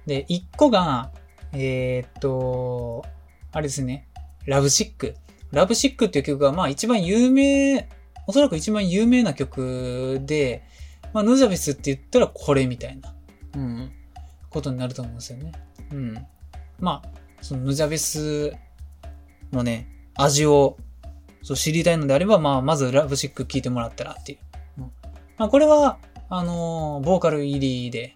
[0.06, 1.12] で、1個が、
[1.52, 3.04] えー、っと、
[3.52, 4.08] あれですね。
[4.46, 5.16] ラブシック。
[5.56, 7.90] ラブシックっていう曲が、まあ一番有名、
[8.28, 10.64] おそらく一番有名な曲で、
[11.14, 13.16] まあ、ノジャベスって言ったらこれみたいな、
[13.56, 13.92] うん、
[14.50, 15.54] ことになると思うんですよね。
[15.94, 16.28] うん。
[16.78, 17.10] まあ、
[17.42, 18.54] そのヌジャベス
[19.54, 20.76] のね、味を
[21.42, 24.40] そう知りたいのであれば、まあ、まずラブシック聴いてもらったらっていう。
[24.80, 24.92] うん、
[25.38, 28.14] まあ、これは、あのー、ボーカル入りで。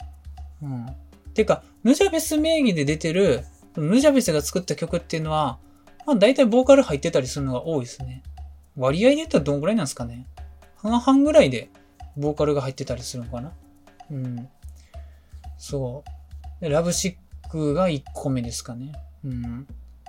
[0.62, 0.88] うん。
[1.34, 3.46] てか、ヌジャベス名義で出てる、
[3.78, 5.58] ヌジャベスが作った曲っていうのは、
[6.10, 8.24] まあ、大体ボーカル入ってたりするのが多いですね。
[8.76, 10.26] 割合で言ったらどんぐらいなんですかね。
[10.78, 11.70] 半々ぐらいで、
[12.18, 13.52] ボーカルが入ってたりするのかな。
[14.10, 14.50] うん。
[15.60, 16.04] そ
[16.60, 16.64] う。
[16.64, 17.10] でラブシ
[17.46, 18.94] ックが1個目ですかね。
[19.24, 19.68] うん。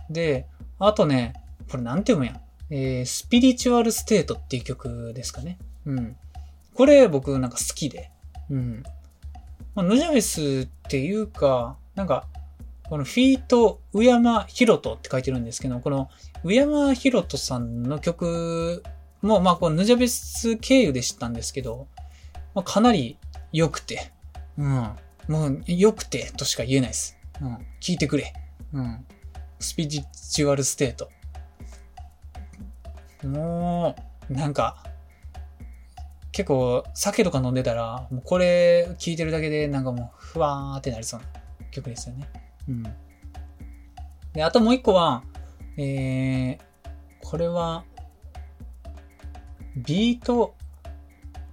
[0.09, 0.47] で、
[0.79, 1.35] あとね、
[1.71, 2.41] これなんて読むやん。
[2.71, 5.59] えー、 Spiritual State っていう曲ですかね。
[5.85, 6.17] うん。
[6.73, 8.11] これ僕なんか好きで。
[8.49, 8.83] うん。
[9.75, 12.27] まあ、ヌジャベスっていうか、なんか、
[12.91, 16.11] この feat、ウヤマヒロトって書いてるんですけど、この
[16.43, 18.83] ウヤマヒロトさんの曲
[19.23, 21.87] も、まあ、このヌジャベス経由で知ったんですけど、
[22.53, 23.17] まあ、かなり
[23.53, 24.11] 良くて、
[24.59, 24.91] うん。
[25.29, 27.17] もう良くてとしか言えないです。
[27.41, 27.59] うん。
[27.81, 28.33] 聞いてくれ。
[28.73, 29.07] うん。
[29.61, 31.11] スピリチュアルステート。
[33.25, 33.95] も
[34.29, 34.83] う、なんか、
[36.33, 41.27] 結構酒とか飲んでたら、もうこれ聞いてるだけでなんかもうふわーってなりそうな
[41.71, 42.50] 曲ですよね。
[42.71, 42.83] うん。
[44.33, 45.25] で、あともう一個は、
[45.77, 46.59] えー、
[47.21, 47.85] これは、
[49.77, 50.55] ビート、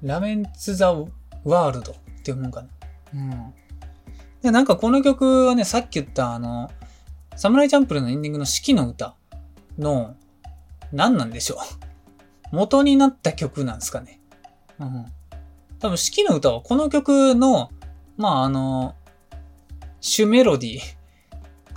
[0.02, 2.68] ラメンツ・ザ・ワールドって読むんかな。
[3.14, 3.54] うん。
[4.42, 6.72] で、なんかこの曲はね、さっき言ったあの、
[7.36, 9.16] サムライチャンプルのエンディングの四季の歌
[9.78, 10.16] の、
[10.92, 11.58] 何なんでしょう。
[12.56, 14.22] 元になった曲なんですかね。
[14.80, 15.06] うん。
[15.80, 17.72] 多分四季の歌はこの曲の、
[18.18, 18.96] まああの、
[20.00, 20.97] 主メロディー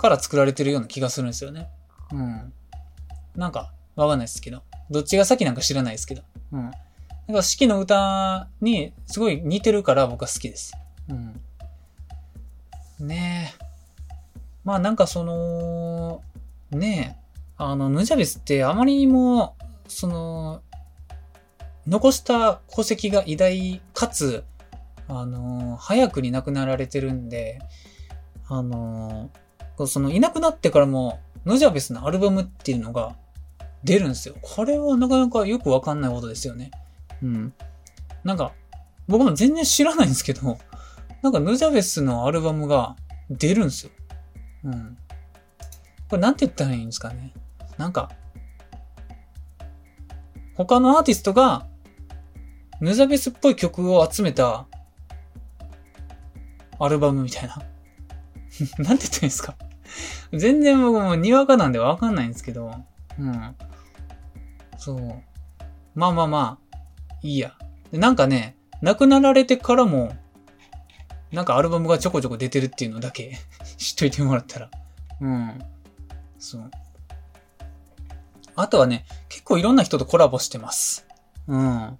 [0.01, 1.69] から作られてるような気がするんですよね。
[2.11, 2.53] うん。
[3.35, 4.63] なんか、わかんないですけど。
[4.89, 6.23] どっちが先なんか知らないですけど。
[6.51, 6.71] うん。
[6.71, 6.77] だ
[7.35, 10.73] か四季の歌にすごい似てるから僕は好きです。
[12.99, 13.07] うん。
[13.07, 13.65] ねえ。
[14.63, 16.21] まあなんかその、
[16.71, 19.55] ねえ、あの、ヌジャベスってあまりにも、
[19.87, 20.61] その、
[21.87, 24.43] 残した功績が偉大かつ、
[25.07, 27.59] あの、早くに亡くなられてるんで、
[28.47, 29.29] あの、
[29.87, 33.15] そのいなくなってからも、ヌジャベスのアルバムっていうのが
[33.83, 34.35] 出るんですよ。
[34.41, 36.71] これはなかなかよくわかんないことですよね。
[37.23, 37.53] うん。
[38.23, 38.53] なんか、
[39.07, 40.57] 僕も全然知らないんですけど、
[41.21, 42.95] なんかヌジャベスのアルバムが
[43.29, 43.91] 出るんですよ。
[44.65, 44.97] うん。
[46.09, 47.33] これなんて言ったらいいんですかね。
[47.77, 48.11] なんか、
[50.55, 51.67] 他のアーティストが、
[52.79, 54.67] ヌザベスっぽい曲を集めた、
[56.79, 57.61] アルバムみたいな。
[58.79, 59.55] なんて言ったらいいんですか
[60.33, 62.73] 全然僕もにわかなんでわかんないんですけど、
[63.19, 63.55] うん。
[64.77, 65.23] そう。
[65.95, 66.77] まあまあまあ、
[67.21, 67.53] いいや。
[67.91, 70.15] なんかね、亡くなられてからも、
[71.31, 73.37] なんかアルバムがちょこちょこ出てるっていうのだけ
[73.77, 74.69] 知っといてもらったら。
[75.19, 75.59] うん。
[76.39, 76.71] そう。
[78.55, 81.07] あとはね、結構いろんな人とコラボしてます。
[81.47, 81.99] うん。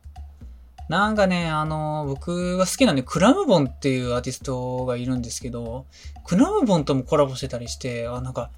[0.92, 5.86] なんかね、あの、僕が好きなんで、クラムボンっていうアーティストがいるんですけど、
[6.26, 8.52] クラムボンともコラボしてたりして、あ、なんか、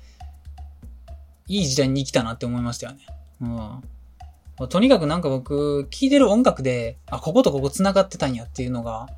[1.47, 3.05] いい時代に生きたなって思いましたよね。
[4.59, 4.67] うん。
[4.67, 9.09] とにかくなんか僕、聴いてる音楽で、あ、こことここ繋がってたんやっていうのが、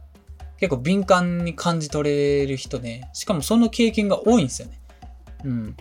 [0.58, 4.82] 結構敏感に感じ取れる人で、しかもその経験が多いんですよね。
[5.46, 5.78] うん。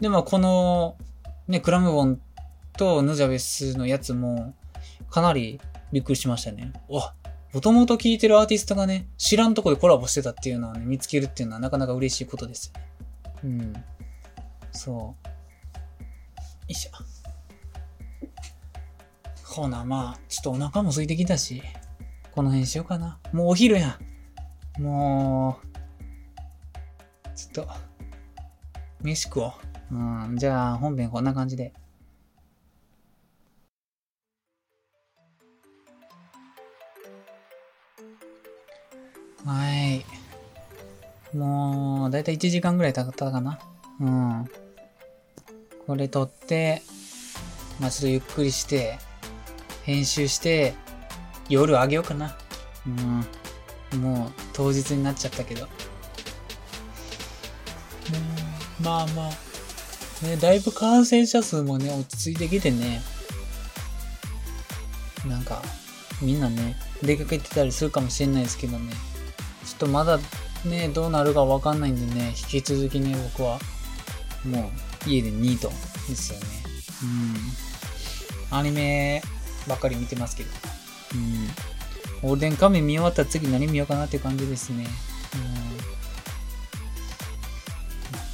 [0.00, 0.96] で、まあこの、
[1.46, 2.20] ね、クラムボン
[2.76, 4.52] とヌジャベスのやつも、
[5.10, 5.60] かなり
[5.92, 6.72] びっくりしましたね。
[6.88, 7.14] わ、
[7.52, 12.86] もともと聴いてるアーティストがね、知らんとこでコラボしてたっていうのはね、見つけるっていうのはなかなか嬉しいことですよね。
[13.44, 13.84] うん。
[14.72, 14.96] そう。
[14.96, 15.14] よ
[16.68, 16.90] いしょ。
[19.44, 21.60] ほな、まあ、ちょっとお腹も空いてきたし、
[22.30, 23.18] この辺しようかな。
[23.32, 23.98] もうお昼や
[24.78, 24.82] ん。
[24.82, 27.68] もう、ちょっと、
[29.02, 29.52] 飯食おう。
[29.90, 29.96] う
[30.28, 31.72] ん、じゃあ本編こんな感じで。
[39.44, 40.04] は
[41.32, 41.36] い。
[41.36, 43.58] もう、だいたい1時間ぐらい経ったかな。
[44.00, 44.50] うん。
[45.86, 46.82] これ撮って、
[47.80, 48.98] まあちょっとゆっくりして、
[49.84, 50.74] 編集して、
[51.48, 52.36] 夜あげようかな。
[53.92, 54.00] うん。
[54.00, 55.66] もう当日になっちゃったけど。
[58.78, 59.50] うん、まあまあ。
[60.26, 63.00] ね、だいぶ感染者数もね、落ち着いてきてね。
[65.26, 65.62] なんか、
[66.20, 68.92] みんなね、出かけてたりするかもしれないですけどね。
[69.80, 70.20] とまだ
[70.64, 73.58] ね、どうなるかわかんないんでね、引き続きね、僕は、
[74.44, 74.70] も
[75.06, 75.68] う、家でニート
[76.06, 76.46] ですよね。
[78.50, 78.58] うん。
[78.58, 79.22] アニメ
[79.66, 80.50] ばっかり見てますけど。
[81.14, 82.28] うん。
[82.28, 84.86] オールデン仮面見終わったら次何見ようかなっていう感じですね。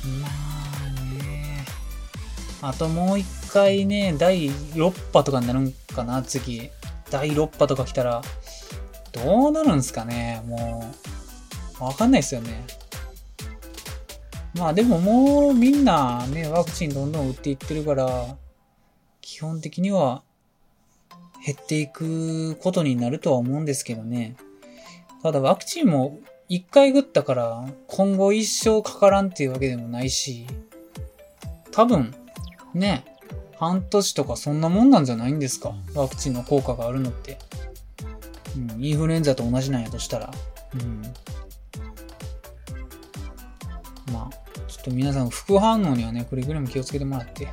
[0.05, 0.20] うん。
[0.20, 0.30] まあ
[1.22, 1.64] ね。
[2.61, 6.70] あともう一回ね、第6波とかになるんかな、次。
[7.09, 8.20] 第6波とか来たら、
[9.12, 11.15] どうなるんすかね、もう。
[11.81, 12.64] わかんないですよね。
[14.55, 18.37] まあでももうみんなね、ワクチンどんどん打っていってるから、
[19.20, 20.22] 基本的には
[21.45, 24.37] 減っていくことになるとは思うんですけどね。
[25.22, 26.18] ただワクチンも
[26.49, 30.47] 一回打ったから今後一生かからんっていうわけでもないし、
[31.72, 32.14] 多分、
[32.72, 33.05] ね、
[33.59, 37.39] 半年とかそんなもんなんじゃないんですかワクチンの効果があるのって。
[38.57, 40.33] うん、インフルエンザと同じなんやとしたら。
[40.74, 41.03] うん。
[44.87, 47.49] と皆さん副反応にはね、くれぐれも気をつけてもらって。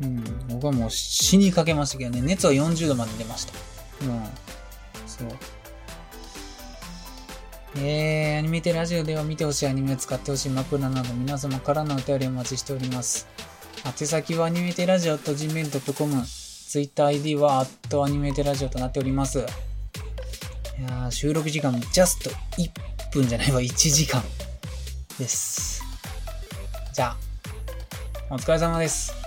[0.00, 3.52] うん、僕はもう死にかけましたけどね、熱は40度まで出ました。
[4.04, 4.24] うん。
[5.06, 5.28] そう。
[7.76, 13.28] えー、アニメテラジオでは見てほしいアニメを使ってほしい枕など皆様からのお便りをお待ちしております。
[13.86, 19.38] 宛先はアニメテラジオと gmail.com、TwitterID はアットアニメテラジオとなっております。
[19.38, 19.42] い
[20.82, 22.30] や収録時間ジャスト
[22.60, 24.22] 1分じゃないわ、1時間
[25.18, 25.91] です。
[26.92, 27.16] じゃあ、
[28.28, 29.21] お疲れ様です。